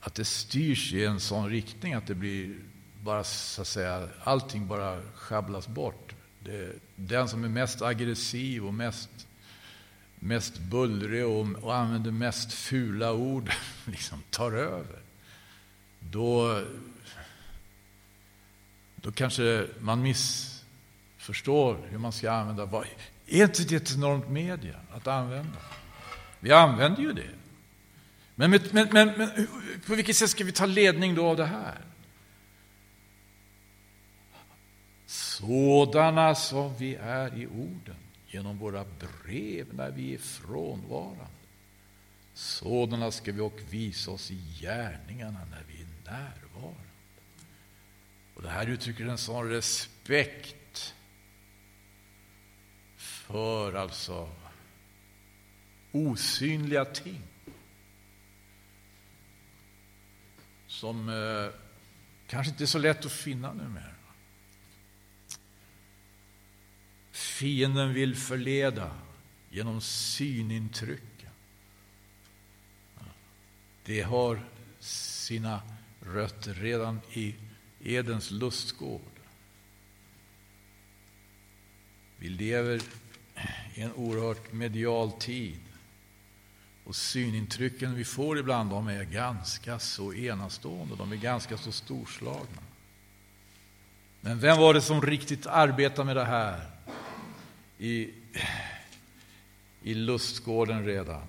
att 0.00 0.14
det 0.14 0.24
styrs 0.24 0.92
i 0.92 1.04
en 1.04 1.20
sån 1.20 1.50
riktning 1.50 1.94
att 1.94 2.06
det 2.06 2.14
blir 2.14 2.54
bara 3.06 3.24
så 3.24 3.62
att 3.62 3.68
säga, 3.68 4.08
allting 4.24 4.66
bara 4.66 5.02
schabblas 5.14 5.68
bort. 5.68 6.14
Det, 6.40 6.72
den 6.96 7.28
som 7.28 7.44
är 7.44 7.48
mest 7.48 7.82
aggressiv 7.82 8.66
och 8.66 8.74
mest, 8.74 9.10
mest 10.16 10.58
bullrig 10.58 11.26
och, 11.26 11.46
och 11.62 11.74
använder 11.74 12.10
mest 12.10 12.52
fula 12.52 13.12
ord 13.12 13.50
liksom 13.84 14.22
tar 14.30 14.52
över. 14.52 15.00
Då, 16.00 16.62
då 18.96 19.12
kanske 19.12 19.66
man 19.80 20.02
missförstår 20.02 21.78
hur 21.88 21.98
man 21.98 22.12
ska 22.12 22.30
använda. 22.30 22.64
Vad, 22.64 22.86
är 23.26 23.44
inte 23.44 23.62
det 23.62 23.76
ett 23.76 23.94
enormt 23.94 24.28
media 24.28 24.76
att 24.92 25.06
använda? 25.06 25.58
Vi 26.40 26.52
använder 26.52 27.02
ju 27.02 27.12
det. 27.12 27.30
Men, 28.34 28.50
men, 28.50 28.60
men, 28.72 29.12
men, 29.16 29.46
på 29.86 29.94
vilket 29.94 30.16
sätt 30.16 30.30
ska 30.30 30.44
vi 30.44 30.52
ta 30.52 30.66
ledning 30.66 31.14
då 31.14 31.26
av 31.26 31.36
det 31.36 31.46
här? 31.46 31.78
Sådana 35.36 36.34
som 36.34 36.74
vi 36.76 36.94
är 36.94 37.38
i 37.38 37.46
orden, 37.46 37.96
genom 38.26 38.58
våra 38.58 38.84
brev 38.84 39.74
när 39.74 39.90
vi 39.90 40.14
är 40.14 40.18
frånvarande. 40.18 41.26
Sådana 42.34 43.10
ska 43.10 43.32
vi 43.32 43.40
och 43.40 43.60
visa 43.70 44.10
oss 44.10 44.30
i 44.30 44.40
gärningarna 44.60 45.40
när 45.50 45.64
vi 45.68 45.82
är 45.82 46.12
närvarande. 46.12 46.80
Och 48.34 48.42
det 48.42 48.48
här 48.48 48.66
uttrycker 48.66 49.06
en 49.06 49.18
sån 49.18 49.50
respekt 49.50 50.94
för 52.96 53.74
alltså 53.74 54.28
osynliga 55.92 56.84
ting 56.84 57.22
som 60.66 61.08
eh, 61.08 61.60
kanske 62.26 62.50
inte 62.50 62.64
är 62.64 62.66
så 62.66 62.78
lätt 62.78 63.06
att 63.06 63.12
finna 63.12 63.52
numera. 63.52 63.95
Fienden 67.36 67.94
vill 67.94 68.16
förleda 68.16 68.90
genom 69.50 69.80
synintrycken. 69.80 71.30
Det 73.84 74.02
har 74.02 74.40
sina 74.78 75.62
rötter 76.00 76.54
redan 76.54 77.00
i 77.12 77.34
Edens 77.84 78.30
lustgård. 78.30 79.00
Vi 82.16 82.28
lever 82.28 82.82
i 83.74 83.80
en 83.80 83.92
oerhört 83.92 84.52
medial 84.52 85.12
tid. 85.12 85.60
Och 86.84 86.96
synintrycken 86.96 87.94
vi 87.94 88.04
får 88.04 88.38
ibland 88.38 88.70
de 88.70 88.88
är 88.88 89.04
ganska 89.04 89.78
så 89.78 90.14
enastående, 90.14 90.96
de 90.96 91.12
är 91.12 91.16
ganska 91.16 91.58
så 91.58 91.72
storslagna. 91.72 92.62
Men 94.20 94.38
vem 94.38 94.58
var 94.58 94.74
det 94.74 94.82
som 94.82 95.02
riktigt 95.02 95.46
arbetade 95.46 96.06
med 96.06 96.16
det 96.16 96.24
här 96.24 96.75
i, 97.78 98.10
i 99.82 99.94
lustgården 99.94 100.84
redan? 100.84 101.26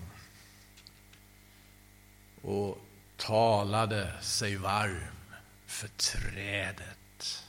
Och 2.41 2.81
talade 3.17 4.13
sig 4.21 4.55
varm 4.55 5.35
för 5.65 5.87
trädet 5.87 7.43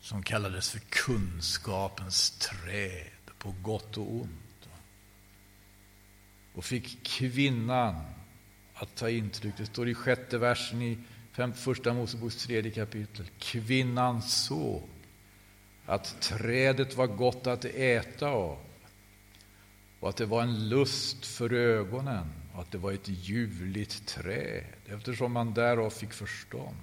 som 0.00 0.22
kallades 0.22 0.70
för 0.70 0.78
kunskapens 0.78 2.30
träd 2.30 3.10
på 3.38 3.54
gott 3.62 3.96
och 3.96 4.12
ont 4.12 4.68
och 6.54 6.64
fick 6.64 7.02
kvinnan 7.02 8.04
att 8.74 8.96
ta 8.96 9.10
intryck. 9.10 9.54
Det 9.56 9.66
står 9.66 9.88
i 9.88 9.94
sjätte 9.94 10.38
versen 10.38 10.82
i 10.82 10.98
första 11.54 11.94
Moseboks 11.94 12.36
tredje 12.36 12.70
kapitel. 12.70 13.26
Kvinnan 13.38 14.22
såg 14.22 14.88
att 15.86 16.20
trädet 16.20 16.96
var 16.96 17.06
gott 17.06 17.46
att 17.46 17.64
äta 17.64 18.28
av 18.28 18.58
och 20.00 20.08
att 20.08 20.16
det 20.16 20.26
var 20.26 20.42
en 20.42 20.68
lust 20.68 21.26
för 21.26 21.52
ögonen 21.52 22.32
och 22.54 22.60
att 22.60 22.70
det 22.70 22.78
var 22.78 22.92
ett 22.92 23.08
ljuvligt 23.08 24.06
träd 24.06 24.64
eftersom 24.86 25.32
man 25.32 25.54
därav 25.54 25.90
fick 25.90 26.12
förstånd. 26.12 26.76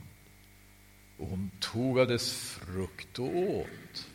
Och 1.18 1.28
hon 1.28 1.52
tog 1.60 2.00
av 2.00 2.08
dess 2.08 2.34
frukt 2.34 3.20
och 3.20 3.38
åt. 3.38 4.08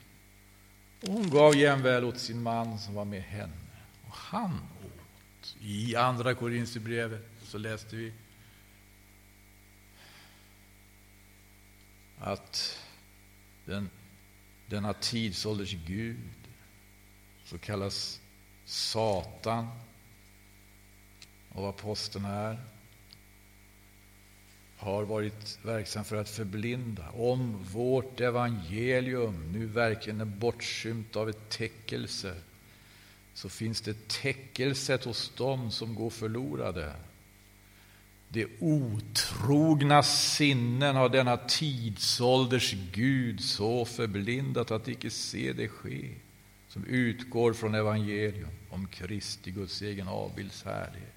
Och 1.00 1.12
hon 1.12 1.30
gav 1.30 1.56
jämväl 1.56 2.04
åt 2.04 2.18
sin 2.18 2.42
man 2.42 2.78
som 2.78 2.94
var 2.94 3.04
med 3.04 3.22
henne, 3.22 3.52
och 4.06 4.14
han 4.14 4.60
åt. 4.84 5.56
i 5.60 5.96
Andra 5.96 6.34
Korinthierbrevet 6.34 7.26
så 7.42 7.58
läste 7.58 7.96
vi 7.96 8.12
att 12.18 12.78
den, 13.64 13.90
denna 14.74 14.92
tidsålders 14.92 15.76
Gud, 15.86 16.16
så 17.44 17.58
kallas 17.58 18.20
Satan 18.64 19.68
av 21.52 21.66
aposteln 21.66 22.24
här, 22.24 22.58
har 24.76 25.02
varit 25.02 25.58
verksam 25.62 26.04
för 26.04 26.16
att 26.16 26.28
förblinda. 26.28 27.10
Om 27.10 27.64
vårt 27.72 28.20
evangelium 28.20 29.52
nu 29.52 29.66
verkligen 29.66 30.20
är 30.20 30.24
bortskymt 30.24 31.16
av 31.16 31.28
ett 31.28 31.48
täckelse 31.48 32.34
så 33.34 33.48
finns 33.48 33.80
det 33.80 34.08
täckelset 34.08 35.04
hos 35.04 35.32
dem 35.36 35.70
som 35.70 35.94
går 35.94 36.10
förlorade. 36.10 36.92
Det 38.34 38.46
otrogna 38.60 40.02
sinnen 40.02 40.96
har 40.96 41.08
denna 41.08 41.36
tidsålders 41.36 42.74
Gud 42.92 43.40
så 43.40 43.84
förblindat 43.84 44.70
att 44.70 44.88
icke 44.88 45.10
se 45.10 45.52
det 45.52 45.68
ske 45.68 46.10
som 46.68 46.84
utgår 46.84 47.52
från 47.52 47.74
evangelium 47.74 48.48
om 48.70 48.86
Kristi, 48.86 49.50
Guds 49.50 49.82
egen 49.82 50.08
avbilds 50.08 50.64
härlighet. 50.64 51.14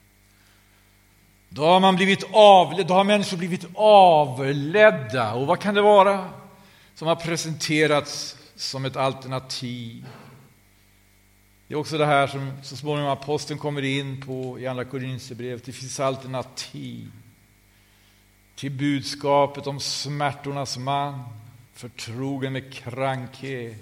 Då 1.50 1.66
har, 1.66 1.80
man 1.80 1.96
blivit 1.96 2.24
avled, 2.32 2.88
då 2.88 2.94
har 2.94 3.04
människor 3.04 3.38
blivit 3.38 3.66
avledda. 3.76 5.34
Och 5.34 5.48
vad 5.48 5.60
kan 5.60 5.76
det 5.76 5.82
vara 5.82 6.30
som 6.96 7.08
har 7.08 7.16
presenterats 7.16 8.38
som 8.56 8.86
ett 8.86 8.96
alternativ 8.96 10.06
det 11.68 11.74
är 11.74 11.78
också 11.78 11.98
det 11.98 12.06
här 12.06 12.28
som 12.28 12.52
så 12.64 12.76
småningom 12.76 13.12
aposteln 13.12 13.60
kommer 13.60 13.82
in 13.82 14.22
på 14.22 14.60
i 14.60 14.68
Andra 14.68 14.86
Korinthierbrevet. 14.86 15.66
Det 15.66 15.72
finns 15.72 16.00
alternativ 16.00 17.12
till 18.56 18.72
budskapet 18.72 19.68
om 19.68 19.80
smärtornas 19.80 20.78
man, 20.78 21.24
förtrogen 21.74 22.54
med 22.54 22.74
krankhet. 22.74 23.78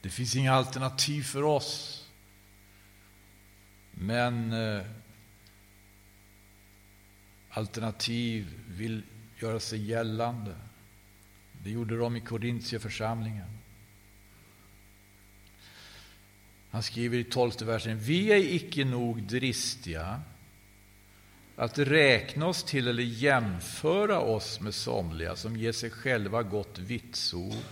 Det 0.00 0.08
finns 0.08 0.36
inga 0.36 0.52
alternativ 0.52 1.22
för 1.22 1.42
oss. 1.42 2.04
Men 3.90 4.52
eh, 4.52 4.82
alternativ 7.50 8.54
vill 8.68 9.02
göra 9.38 9.60
sig 9.60 9.82
gällande. 9.82 10.54
Det 11.62 11.70
gjorde 11.70 11.96
de 11.96 12.16
i 12.16 12.20
Korintierförsamlingen. 12.20 13.61
Han 16.72 16.82
skriver 16.82 17.18
i 17.18 17.24
tolfte 17.24 17.64
versen. 17.64 17.98
Vi 17.98 18.32
är 18.32 18.54
icke 18.54 18.84
nog 18.84 19.22
dristiga 19.22 20.20
att 21.56 21.78
räkna 21.78 22.46
oss 22.46 22.64
till 22.64 22.88
eller 22.88 23.02
jämföra 23.02 24.20
oss 24.20 24.60
med 24.60 24.74
somliga 24.74 25.36
som 25.36 25.56
ger 25.56 25.72
sig 25.72 25.90
själva 25.90 26.42
gott 26.42 26.78
vitsord, 26.78 27.62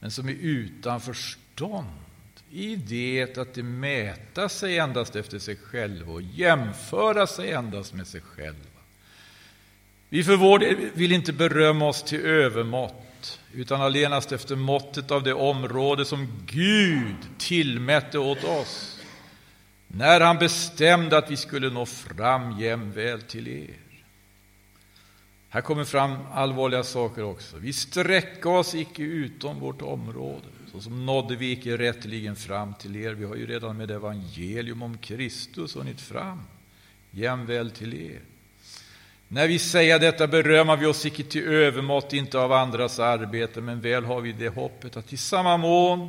men 0.00 0.10
som 0.10 0.28
är 0.28 0.36
utan 0.40 1.00
förstånd 1.00 1.86
i 2.50 2.76
det 2.76 3.38
att 3.38 3.54
de 3.54 3.62
mäta 3.62 4.48
sig 4.48 4.78
endast 4.78 5.16
efter 5.16 5.38
sig 5.38 5.56
själva 5.56 6.12
och 6.12 6.22
jämföra 6.22 7.26
sig 7.26 7.52
endast 7.52 7.94
med 7.94 8.06
sig 8.06 8.20
själva. 8.20 8.80
Vi 10.08 10.24
för 10.24 10.36
vår 10.36 10.58
del 10.58 10.76
vill 10.94 11.12
inte 11.12 11.32
berömma 11.32 11.88
oss 11.88 12.02
till 12.02 12.20
övermått, 12.20 13.07
utan 13.52 13.80
allenast 13.80 14.32
efter 14.32 14.56
måttet 14.56 15.10
av 15.10 15.22
det 15.22 15.34
område 15.34 16.04
som 16.04 16.28
Gud 16.46 17.16
tillmätte 17.38 18.18
åt 18.18 18.44
oss 18.44 18.98
när 19.88 20.20
han 20.20 20.38
bestämde 20.38 21.18
att 21.18 21.30
vi 21.30 21.36
skulle 21.36 21.70
nå 21.70 21.86
fram 21.86 22.60
jämväl 22.60 23.22
till 23.22 23.48
er. 23.48 23.76
Här 25.48 25.60
kommer 25.60 25.84
fram 25.84 26.18
allvarliga 26.32 26.84
saker 26.84 27.22
också. 27.22 27.56
Vi 27.56 27.72
sträcker 27.72 28.50
oss 28.50 28.74
icke 28.74 29.02
utom 29.02 29.60
vårt 29.60 29.82
område, 29.82 30.46
så 30.72 30.80
som 30.80 31.06
nådde 31.06 31.36
vi 31.36 31.52
icke 31.52 31.78
rätteligen 31.78 32.36
fram 32.36 32.74
till 32.74 32.96
er. 32.96 33.12
Vi 33.12 33.24
har 33.24 33.36
ju 33.36 33.46
redan 33.46 33.76
med 33.76 33.90
evangelium 33.90 34.82
om 34.82 34.98
Kristus 34.98 35.76
hunnit 35.76 36.00
fram 36.00 36.42
jämväl 37.10 37.70
till 37.70 37.94
er. 37.94 38.20
När 39.28 39.48
vi 39.48 39.58
säger 39.58 39.98
detta 39.98 40.26
berömmar 40.26 40.76
vi 40.76 40.86
oss 40.86 41.06
icke 41.06 41.22
till 41.22 41.48
övermått, 41.48 42.12
inte 42.12 42.38
av 42.38 42.52
andras 42.52 42.98
arbete, 42.98 43.60
men 43.60 43.80
väl 43.80 44.04
har 44.04 44.20
vi 44.20 44.32
det 44.32 44.48
hoppet 44.48 44.96
att 44.96 45.12
i 45.12 45.16
samma 45.16 45.56
mån 45.56 46.08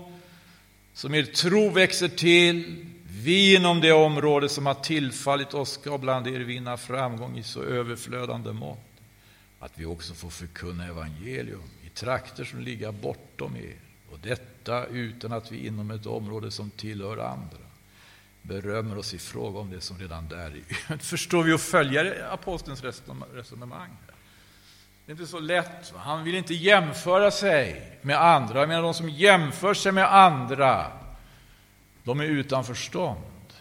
som 0.93 1.15
er 1.15 1.24
tro 1.24 1.70
växer 1.70 2.07
till 2.07 2.86
vi 3.24 3.55
inom 3.55 3.82
det 3.82 3.91
område 3.91 4.49
som 4.49 4.65
har 4.65 4.74
tillfallit 4.74 5.53
oss 5.53 5.72
ska 5.72 5.97
bland 5.97 6.28
er 6.28 6.39
vinna 6.39 6.78
framgång 6.78 7.38
i 7.38 7.43
så 7.43 7.63
överflödande 7.63 8.51
mått 8.51 8.89
att 9.59 9.72
vi 9.76 9.86
också 9.86 10.13
får 10.13 10.30
förkunna 10.30 10.88
evangelium 10.88 11.63
i 11.86 11.89
trakter 11.89 12.43
som 12.43 12.61
ligger 12.61 12.91
bortom 12.91 13.55
er 13.55 13.76
och 14.11 14.20
detta 14.20 14.86
utan 14.86 15.34
att 15.34 15.51
vi 15.51 15.67
inom 15.67 15.91
ett 15.91 16.05
område 16.05 16.51
som 16.51 16.70
tillhör 16.70 17.17
andra 17.17 17.68
berömmer 18.49 18.97
oss 18.97 19.13
i 19.13 19.17
fråga 19.17 19.59
om 19.59 19.69
det 19.69 19.81
som 19.81 19.97
redan 19.97 20.27
där 20.27 20.61
är. 20.89 20.97
Förstår 21.03 21.43
vi 21.43 21.53
och 21.53 21.61
följer 21.61 22.33
apostelns 22.33 22.83
resonemang? 23.33 23.97
Det 25.05 25.11
är 25.11 25.13
inte 25.13 25.27
så 25.27 25.39
lätt. 25.39 25.93
Han 25.95 26.23
vill 26.23 26.35
inte 26.35 26.53
jämföra 26.53 27.31
sig 27.31 27.97
med 28.01 28.21
andra. 28.21 28.59
Jag 28.59 28.67
menar, 28.67 28.81
de 28.81 28.93
som 28.93 29.09
jämför 29.09 29.73
sig 29.73 29.91
med 29.91 30.15
andra 30.15 30.91
de 32.03 32.19
är 32.19 32.25
utan 32.25 32.63
förstånd. 32.63 33.53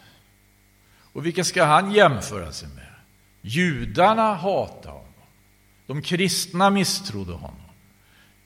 Och 1.13 1.27
vilka 1.27 1.45
ska 1.45 1.65
han 1.65 1.93
jämföra 1.93 2.53
sig 2.53 2.69
med? 2.69 2.95
Judarna 3.41 4.35
hatade 4.35 4.89
honom. 4.89 5.05
De 5.87 6.03
kristna 6.03 6.71
misstrodde 6.71 7.33
honom. 7.33 7.61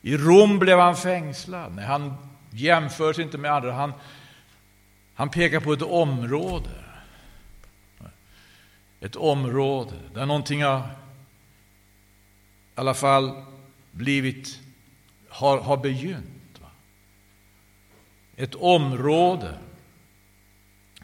I 0.01 0.17
Rom 0.17 0.59
blev 0.59 0.79
han 0.79 0.95
fängslad. 0.95 1.75
Nej, 1.75 1.85
han 1.85 2.15
jämför 2.49 3.13
sig 3.13 3.23
inte 3.23 3.37
med 3.37 3.51
andra. 3.51 3.71
Han, 3.71 3.93
han 5.15 5.29
pekar 5.29 5.59
på 5.59 5.73
ett 5.73 5.81
område. 5.81 6.69
Ett 8.99 9.15
område 9.15 9.95
där 10.13 10.25
någonting 10.25 10.63
har 10.63 10.79
i 10.79 10.81
alla 12.75 12.93
fall 12.93 13.45
blivit, 13.91 14.59
har, 15.29 15.57
har 15.57 15.77
begynt. 15.77 16.61
Ett 18.35 18.55
område 18.55 19.57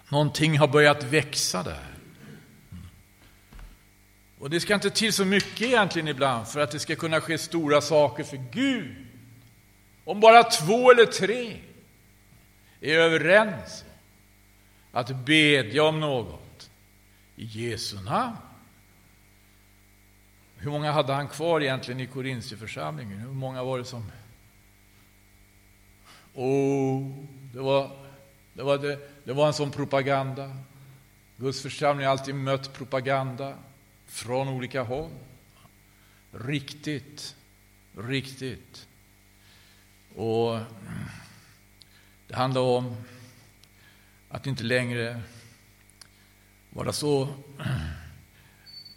Någonting 0.10 0.58
har 0.58 0.68
börjat 0.68 1.04
växa 1.04 1.64
där. 1.64 1.86
Mm. 2.72 2.84
Och 4.40 4.50
det 4.50 4.60
ska 4.60 4.74
inte 4.74 4.90
till 4.90 5.14
så 5.14 5.26
mycket 5.26 5.62
egentligen 5.62 6.08
ibland 6.08 6.48
för 6.48 6.60
att 6.60 6.72
det 6.72 6.80
ska 6.80 6.96
kunna 6.96 7.22
ske 7.22 7.38
stora 7.38 7.82
saker 7.82 8.24
för 8.24 8.38
Gud. 8.52 8.96
Om 10.06 10.20
bara 10.20 10.44
två 10.44 10.92
eller 10.92 11.06
tre 11.06 11.58
är 12.82 12.98
överens 12.98 13.86
att 14.92 15.26
bedja 15.26 15.84
om 15.84 16.00
något 16.00 16.70
i 17.36 17.46
Jesu 17.46 18.00
namn. 18.02 18.38
Hur 20.58 20.72
många 20.72 20.92
hade 20.92 21.14
han 21.14 21.28
kvar 21.28 21.62
egentligen 21.62 22.00
i 22.00 22.08
Korintierförsamlingen? 22.08 23.20
Hur 23.20 23.30
många 23.30 23.64
var 23.64 23.78
det 23.78 23.86
som... 23.86 24.12
Oh, 26.34 27.12
det 27.54 27.60
var 27.60 27.92
det 28.60 28.64
var, 28.64 28.78
det, 28.78 29.00
det 29.24 29.34
var 29.34 29.48
en 29.48 29.54
sån 29.54 29.72
propaganda. 29.72 30.56
Guds 31.38 31.62
församling 31.62 32.06
har 32.06 32.12
alltid 32.12 32.36
mött 32.36 32.74
propaganda 32.74 33.58
från 34.06 34.48
olika 34.48 34.84
håll. 34.84 35.10
Riktigt, 36.32 37.36
riktigt. 37.98 38.88
Och 40.16 40.60
det 42.28 42.36
handlar 42.36 42.62
om 42.62 42.96
att 44.30 44.48
inte 44.48 44.64
längre 44.64 45.22
vara 46.70 46.94
så 46.94 47.28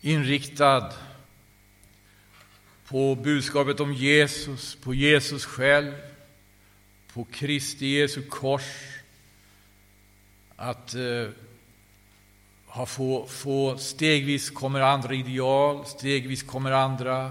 inriktad 0.00 0.92
på 2.88 3.14
budskapet 3.14 3.80
om 3.80 3.94
Jesus, 3.94 4.76
på 4.76 4.94
Jesus 4.94 5.44
själv, 5.44 5.92
på 7.12 7.24
Kristi 7.24 7.86
Jesu 7.86 8.22
kors 8.22 8.62
att 10.56 10.94
eh, 10.94 11.28
ha 12.66 12.86
få, 12.86 13.26
få, 13.26 13.78
stegvis 13.78 14.50
kommer 14.50 14.80
andra 14.80 15.14
ideal, 15.14 15.86
stegvis 15.86 16.42
kommer 16.42 16.70
andra 16.70 17.30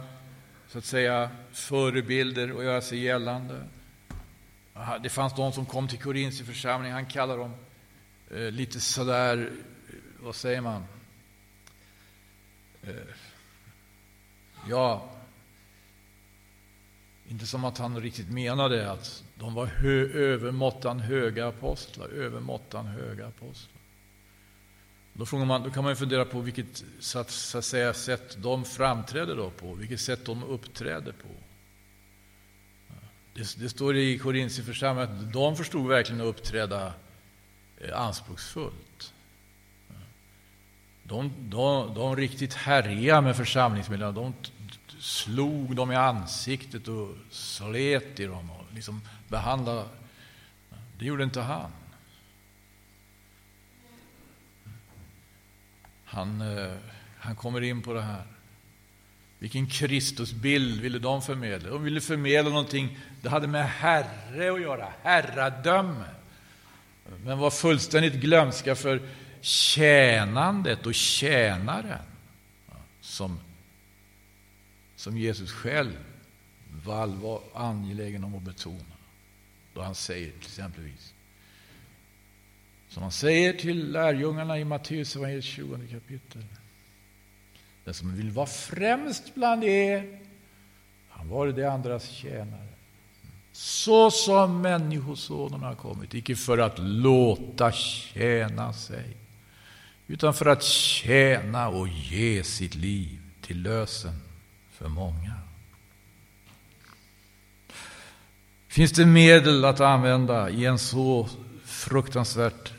så 0.68 0.78
att 0.78 0.86
säga 0.86 1.30
förebilder 1.52 2.58
att 2.58 2.64
göra 2.64 2.82
sig 2.82 3.00
gällande. 3.00 3.68
Det 5.04 5.10
fanns 5.10 5.36
de 5.36 5.52
som 5.52 5.66
kom 5.66 5.88
till 5.88 6.00
Korinths 6.00 6.42
församling, 6.42 6.92
han 6.92 7.06
kallar 7.06 7.38
dem 7.38 7.54
Eh, 8.34 8.52
lite 8.52 8.80
sådär, 8.80 9.50
vad 10.20 10.36
säger 10.36 10.62
man? 10.62 10.86
Eh, 12.84 12.94
ja, 14.70 15.10
inte 17.28 17.46
som 17.46 17.66
att 17.66 17.78
han 17.78 18.02
riktigt 18.02 18.32
menade 18.32 18.92
att 18.92 19.24
de 19.36 19.54
var 19.54 19.66
hö, 19.66 20.08
övermåttan 20.08 21.00
höga 21.00 21.48
apostlar, 21.48 22.08
övermåttan 22.10 22.86
höga 22.86 23.28
apostlar. 23.28 23.82
Då, 25.14 25.38
man, 25.46 25.64
då 25.64 25.70
kan 25.70 25.84
man 25.84 25.96
fundera 25.96 26.26
på 26.26 26.40
vilket 26.40 26.84
så 27.00 27.20
att, 27.20 27.30
så 27.30 27.58
att 27.58 27.66
säga, 27.66 27.94
sätt 27.94 28.38
de 28.42 28.66
framträdde 28.66 29.36
då 29.36 29.50
på, 29.50 29.74
vilket 29.74 30.00
sätt 30.00 30.26
de 30.26 30.44
uppträdde 30.44 31.14
på. 31.14 31.30
Det, 33.34 33.56
det 33.60 33.70
står 33.70 33.96
i 33.98 34.18
Korintierförsamlingen 34.18 35.10
att 35.10 35.34
de 35.34 35.56
förstod 35.56 35.88
verkligen 35.88 36.22
att 36.22 36.28
uppträda 36.28 36.88
eh, 36.88 36.94
Eh, 37.84 38.02
anspråksfullt. 38.02 39.14
De, 41.04 41.32
de, 41.50 41.94
de 41.94 42.16
riktigt 42.16 42.54
härjade 42.54 43.22
med 43.22 43.36
församlingsmedlemmarna. 43.36 44.22
De 44.22 44.34
slog 45.00 45.76
dem 45.76 45.92
i 45.92 45.96
ansiktet 45.96 46.88
och 46.88 47.10
slet 47.30 48.20
i 48.20 48.26
dem 48.26 48.52
och 48.52 48.66
liksom 48.74 49.02
behandlade. 49.28 49.86
Det 51.00 51.06
gjorde 51.06 51.24
inte 51.24 51.42
han. 51.42 51.72
Han, 56.06 56.42
eh, 56.42 56.74
han 57.20 57.36
kommer 57.36 57.62
in 57.62 57.82
på 57.82 57.94
det 57.94 58.02
här. 58.02 58.24
Vilken 59.40 59.68
Kristusbild 59.68 60.82
ville 60.82 61.00
de 61.00 61.22
förmedla? 61.22 61.70
De 61.70 61.84
ville 61.84 62.02
förmedla 62.02 62.50
någonting, 62.50 63.00
det 63.22 63.30
hade 63.30 63.48
med 63.48 63.70
Herre 63.70 64.54
att 64.54 64.62
göra, 64.62 64.88
herradöme. 65.04 66.21
Men 67.24 67.38
var 67.38 67.52
fullständigt 67.52 68.14
glömska 68.14 68.76
för 68.76 69.02
tjänandet 69.42 70.86
och 70.86 70.96
tjänaren 70.96 72.06
som 73.02 73.40
som 75.02 75.18
Jesus 75.18 75.52
själv 75.52 75.98
var 76.86 77.42
angelägen 77.54 78.24
om 78.24 78.36
att 78.36 78.42
betona. 78.42 78.96
Då 79.74 79.82
han 79.82 79.96
säger 79.96 80.32
till 80.32 80.42
exempelvis, 80.42 81.14
som 82.90 83.04
han 83.04 83.12
säger 83.12 83.54
till 83.54 83.92
lärjungarna 83.92 84.60
i 84.60 84.66
Matteus 84.66 85.18
20 85.42 85.88
kapitel. 85.92 86.46
Den 87.84 87.94
som 87.94 88.16
vill 88.16 88.32
vara 88.32 88.46
främst 88.46 89.36
bland 89.36 89.64
er, 89.64 90.20
han 91.10 91.30
var 91.30 91.48
det 91.48 91.72
andras 91.72 92.10
tjänare. 92.10 92.71
Så 93.52 94.12
som 94.12 94.62
Människosonen 94.62 95.64
har 95.64 95.76
kommit, 95.76 96.14
icke 96.14 96.36
för 96.36 96.58
att 96.58 96.80
låta 96.80 97.72
tjäna 97.72 98.74
sig, 98.74 99.18
utan 100.08 100.34
för 100.34 100.46
att 100.46 100.64
tjäna 100.64 101.70
och 101.70 101.88
ge 101.88 102.44
sitt 102.44 102.76
liv 102.76 103.20
till 103.42 103.62
lösen 103.62 104.22
för 104.72 104.90
många. 104.90 105.34
Finns 108.68 108.92
det 108.92 109.06
medel 109.06 109.66
att 109.66 109.80
använda 109.80 110.50
i 110.50 110.66
en 110.66 110.80
så 110.80 111.30
fruktansvärt 111.66 112.74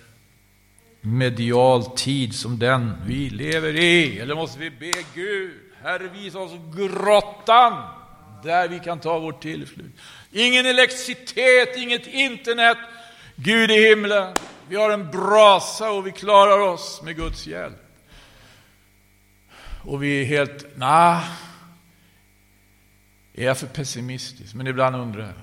medial 1.00 1.84
tid 1.84 2.34
som 2.34 2.58
den 2.58 2.92
vi 3.06 3.30
lever 3.30 3.76
i? 3.76 4.18
Eller 4.18 4.34
måste 4.34 4.58
vi 4.58 4.70
be 4.70 4.92
Gud, 5.14 5.52
Herre 5.82 6.08
visa 6.08 6.38
oss 6.38 6.52
grottan 6.76 8.01
där 8.42 8.68
vi 8.68 8.80
kan 8.80 9.00
ta 9.00 9.18
vår 9.18 9.32
tillflykt. 9.32 10.00
Ingen 10.32 10.66
elektricitet, 10.66 11.76
inget 11.76 12.06
internet. 12.06 12.78
Gud 13.36 13.70
i 13.70 13.88
himlen, 13.88 14.34
vi 14.68 14.76
har 14.76 14.90
en 14.90 15.10
brasa 15.10 15.90
och 15.90 16.06
vi 16.06 16.12
klarar 16.12 16.58
oss 16.58 17.02
med 17.02 17.16
Guds 17.16 17.46
hjälp. 17.46 17.76
Och 19.84 20.02
vi 20.02 20.20
är 20.20 20.24
helt, 20.24 20.66
nej, 20.76 21.20
är 23.34 23.44
jag 23.44 23.58
för 23.58 23.66
pessimistisk? 23.66 24.54
Men 24.54 24.66
ibland 24.66 24.96
undrar 24.96 25.22
jag. 25.22 25.34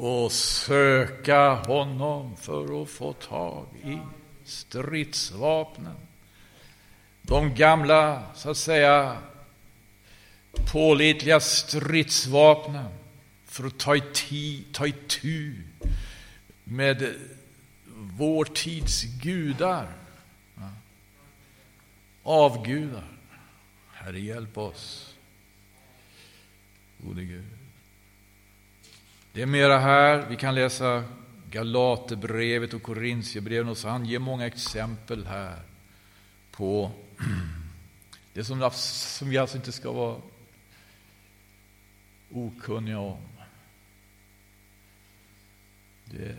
Och 0.00 0.32
söka 0.32 1.50
honom 1.50 2.36
för 2.36 2.82
att 2.82 2.90
få 2.90 3.12
tag 3.12 3.66
i 3.84 3.98
stridsvapnen. 4.44 5.96
De 7.22 7.54
gamla, 7.54 8.22
så 8.34 8.50
att 8.50 8.56
säga, 8.56 9.16
pålitliga 10.72 11.40
stridsvapnen 11.40 12.88
för 13.44 13.66
att 13.66 13.78
ta 13.78 13.96
itu, 13.96 14.62
ta 14.72 14.86
itu 14.86 15.54
med 16.64 17.14
vår 17.94 18.44
tids 18.44 19.02
gudar. 19.02 19.88
Avgudar. 22.22 23.04
Herre, 23.92 24.20
hjälp 24.20 24.58
oss. 24.58 25.14
Gode 26.98 27.24
Gud. 27.24 27.44
Det 29.32 29.42
är 29.42 29.46
mera 29.46 29.78
här. 29.78 30.26
Vi 30.28 30.36
kan 30.36 30.54
läsa 30.54 31.04
Galaterbrevet 31.50 32.74
och 32.74 32.82
Korintierbrevet 32.82 33.70
och 33.70 33.78
så 33.78 33.88
han 33.88 34.06
ger 34.06 34.18
många 34.18 34.46
exempel 34.46 35.26
här 35.26 35.62
på 36.50 36.90
det 38.32 38.44
som, 38.44 38.70
som 38.74 39.28
vi 39.28 39.38
alltså 39.38 39.56
inte 39.56 39.72
ska 39.72 39.92
vara 39.92 40.16
okunniga 42.30 42.98
om. 42.98 43.28
Det, 46.04 46.36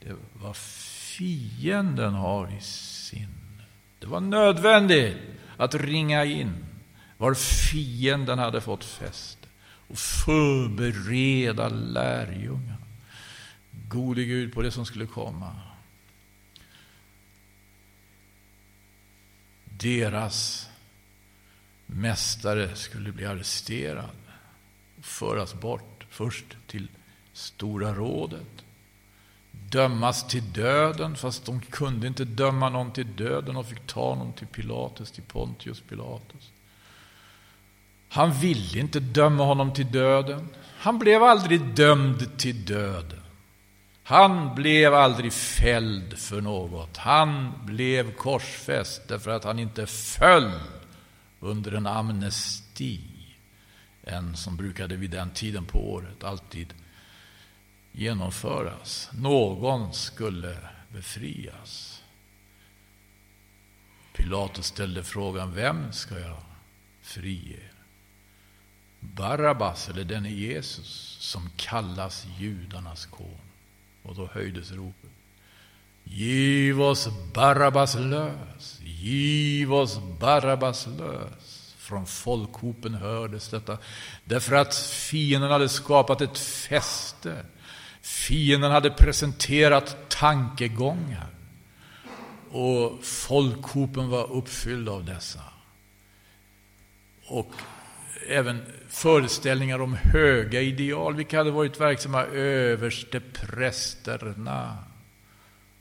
det 0.00 0.16
vad 0.32 0.56
fienden 0.56 2.14
har 2.14 2.56
i 2.58 2.60
sin. 2.60 3.62
Det 3.98 4.06
var 4.06 4.20
nödvändigt 4.20 5.16
att 5.56 5.74
ringa 5.74 6.24
in 6.24 6.66
var 7.16 7.34
fienden 7.34 8.38
hade 8.38 8.60
fått 8.60 8.84
fäste 8.84 9.48
och 9.88 9.98
förbereda 9.98 11.68
lärjungarna. 11.68 12.76
Gode 13.88 14.24
Gud 14.24 14.54
på 14.54 14.62
det 14.62 14.70
som 14.70 14.86
skulle 14.86 15.06
komma. 15.06 15.52
Deras 19.78 20.68
mästare 21.86 22.74
skulle 22.74 23.12
bli 23.12 23.26
arresterad 23.26 24.16
och 24.98 25.04
föras 25.04 25.54
bort 25.54 26.06
först 26.10 26.44
till 26.66 26.88
Stora 27.32 27.94
rådet. 27.94 28.64
Dömas 29.50 30.26
till 30.28 30.52
döden, 30.52 31.16
fast 31.16 31.44
de 31.44 31.60
kunde 31.60 32.06
inte 32.06 32.24
döma 32.24 32.68
någon 32.68 32.92
till 32.92 33.16
döden 33.16 33.56
och 33.56 33.66
fick 33.66 33.86
ta 33.86 34.08
honom 34.08 34.32
till 34.32 34.46
Pilatus, 34.46 35.10
till 35.10 35.22
Pontius 35.22 35.80
Pilatus. 35.80 36.50
Han 38.08 38.32
ville 38.32 38.78
inte 38.78 39.00
döma 39.00 39.44
honom 39.44 39.72
till 39.72 39.92
döden. 39.92 40.48
Han 40.78 40.98
blev 40.98 41.22
aldrig 41.22 41.74
dömd 41.74 42.38
till 42.38 42.64
döden. 42.64 43.20
Han 44.08 44.54
blev 44.54 44.94
aldrig 44.94 45.32
fälld 45.32 46.18
för 46.18 46.40
något. 46.40 46.96
Han 46.96 47.52
blev 47.64 48.12
korsfäst 48.12 49.08
därför 49.08 49.30
att 49.30 49.44
han 49.44 49.58
inte 49.58 49.86
föll 49.86 50.60
under 51.40 51.72
en 51.72 51.86
amnesti. 51.86 53.00
En 54.02 54.36
som 54.36 54.56
brukade 54.56 54.96
vid 54.96 55.10
den 55.10 55.30
tiden 55.30 55.64
på 55.64 55.92
året 55.92 56.24
alltid 56.24 56.74
genomföras. 57.92 59.10
Någon 59.12 59.94
skulle 59.94 60.58
befrias. 60.88 62.02
Pilatus 64.12 64.66
ställde 64.66 65.04
frågan, 65.04 65.54
vem 65.54 65.92
ska 65.92 66.18
jag 66.18 66.42
frige? 67.02 67.60
Barabbas 69.00 69.88
eller 69.88 70.04
denne 70.04 70.30
Jesus 70.30 71.16
som 71.20 71.50
kallas 71.56 72.26
judarnas 72.38 73.06
kon? 73.06 73.45
Och 74.06 74.14
då 74.14 74.28
höjdes 74.32 74.72
ropet. 74.72 75.10
Giv 76.04 76.82
oss 76.82 77.08
Barabbas 77.34 77.94
lös, 77.94 78.80
giv 78.80 79.74
oss 79.74 80.00
Barabbas 80.20 80.86
lös. 80.86 81.74
Från 81.78 82.06
folkhopen 82.06 82.94
hördes 82.94 83.48
detta, 83.48 83.78
därför 84.24 84.56
att 84.56 84.74
fienden 84.74 85.50
hade 85.50 85.68
skapat 85.68 86.20
ett 86.20 86.38
fäste. 86.38 87.46
Fienden 88.02 88.70
hade 88.70 88.90
presenterat 88.90 89.96
tankegångar. 90.08 91.26
Och 92.50 93.04
folkhopen 93.04 94.08
var 94.08 94.32
uppfylld 94.32 94.88
av 94.88 95.04
dessa. 95.04 95.40
Och 97.26 97.52
även 98.28 98.62
föreställningar 98.88 99.80
om 99.80 99.94
höga 99.94 100.60
ideal. 100.60 101.14
Vilka 101.14 101.38
hade 101.38 101.50
varit 101.50 101.80
verksamma? 101.80 102.24
Överste 102.24 103.20
prästerna 103.20 104.84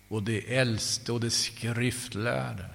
och 0.07 0.23
det 0.23 0.55
äldste 0.57 1.11
och 1.11 1.19
det 1.19 1.29
skriftlärde. 1.29 2.69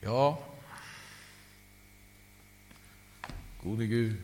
Ja, 0.00 0.38
gode 3.62 3.86
Gud. 3.86 4.16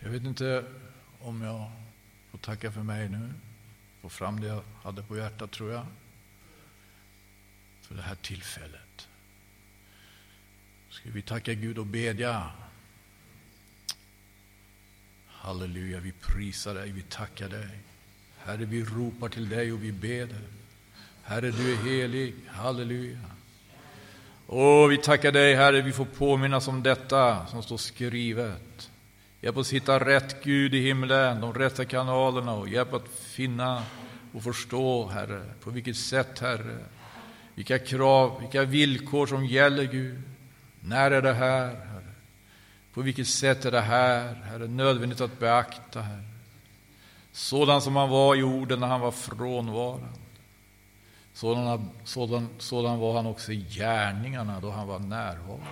Jag 0.00 0.10
vet 0.10 0.24
inte 0.24 0.64
om 1.20 1.42
jag 1.42 1.70
får 2.30 2.38
tacka 2.38 2.72
för 2.72 2.82
mig 2.82 3.08
nu 3.08 3.32
få 4.10 4.10
fram 4.10 4.40
det 4.40 4.46
jag 4.46 4.62
hade 4.82 5.02
på 5.02 5.16
hjärtat, 5.16 5.50
tror 5.50 5.72
jag. 5.72 5.86
För 7.82 7.94
det 7.94 8.02
här 8.02 8.14
tillfället. 8.14 9.08
Ska 10.90 11.10
vi 11.10 11.22
tacka 11.22 11.54
Gud 11.54 11.78
och 11.78 11.86
bedja. 11.86 12.50
Halleluja, 15.26 16.00
vi 16.00 16.12
prisar 16.12 16.74
dig, 16.74 16.92
vi 16.92 17.02
tackar 17.02 17.48
dig. 17.48 17.78
Herre, 18.38 18.64
vi 18.64 18.84
ropar 18.84 19.28
till 19.28 19.48
dig 19.48 19.72
och 19.72 19.82
vi 19.82 19.92
beder. 19.92 20.42
Herre, 21.22 21.50
du 21.50 21.72
är 21.72 21.76
helig. 21.76 22.34
Halleluja. 22.46 23.18
Åh, 24.46 24.88
vi 24.88 24.98
tackar 24.98 25.32
dig, 25.32 25.54
Herre, 25.54 25.82
vi 25.82 25.92
får 25.92 26.04
påminnas 26.04 26.68
om 26.68 26.82
detta 26.82 27.46
som 27.46 27.62
står 27.62 27.76
skrivet. 27.76 28.90
Hjälp 29.46 29.56
oss 29.56 29.72
hitta 29.72 29.98
rätt 29.98 30.44
Gud 30.44 30.74
i 30.74 30.80
himlen, 30.80 31.40
de 31.40 31.54
rätta 31.54 31.84
kanalerna 31.84 32.52
och 32.52 32.68
hjälp 32.68 32.94
att 32.94 33.08
finna 33.08 33.82
och 34.34 34.42
förstå, 34.42 35.06
Herre, 35.06 35.42
på 35.60 35.70
vilket 35.70 35.96
sätt, 35.96 36.38
Herre, 36.38 36.78
vilka 37.54 37.78
krav, 37.78 38.40
vilka 38.40 38.64
villkor 38.64 39.26
som 39.26 39.46
gäller, 39.46 39.84
Gud. 39.84 40.22
När 40.80 41.10
är 41.10 41.22
det 41.22 41.32
här, 41.32 41.66
Herre? 41.66 42.12
På 42.94 43.02
vilket 43.02 43.28
sätt 43.28 43.64
är 43.64 43.70
det 43.70 43.80
här, 43.80 44.34
Herre, 44.34 44.66
nödvändigt 44.66 45.20
att 45.20 45.38
beakta, 45.38 46.00
Herre? 46.00 46.24
Sådan 47.32 47.82
som 47.82 47.96
han 47.96 48.08
var 48.08 48.36
i 48.36 48.42
orden 48.42 48.80
när 48.80 48.86
han 48.86 49.00
var 49.00 49.12
frånvarande. 49.12 50.08
Sådan, 51.32 51.90
sådan, 52.04 52.48
sådan 52.58 52.98
var 52.98 53.14
han 53.14 53.26
också 53.26 53.52
i 53.52 53.66
gärningarna 53.70 54.60
då 54.60 54.70
han 54.70 54.86
var 54.86 54.98
närvarande. 54.98 55.66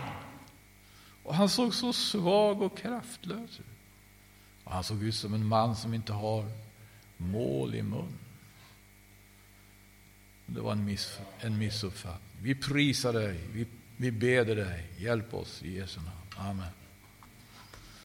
Och 1.24 1.34
han 1.34 1.48
såg 1.48 1.74
så 1.74 1.92
svag 1.92 2.62
och 2.62 2.78
kraftlös 2.78 3.60
ut. 3.60 3.66
Och 4.64 4.72
han 4.72 4.84
såg 4.84 5.02
ut 5.02 5.14
som 5.14 5.34
en 5.34 5.46
man 5.46 5.76
som 5.76 5.94
inte 5.94 6.12
har 6.12 6.48
mål 7.16 7.74
i 7.74 7.82
mun. 7.82 8.18
Det 10.46 10.60
var 10.60 10.72
en, 10.72 10.84
miss, 10.84 11.18
en 11.40 11.58
missuppfattning. 11.58 12.42
Vi 12.42 12.54
prisar 12.54 13.12
dig, 13.12 13.40
vi, 13.52 13.66
vi 13.96 14.10
beder 14.10 14.56
dig. 14.56 14.86
Hjälp 14.98 15.34
oss 15.34 15.62
i 15.62 15.76
Jesu 15.76 16.00
namn. 16.00 16.50
Amen. 16.50 16.83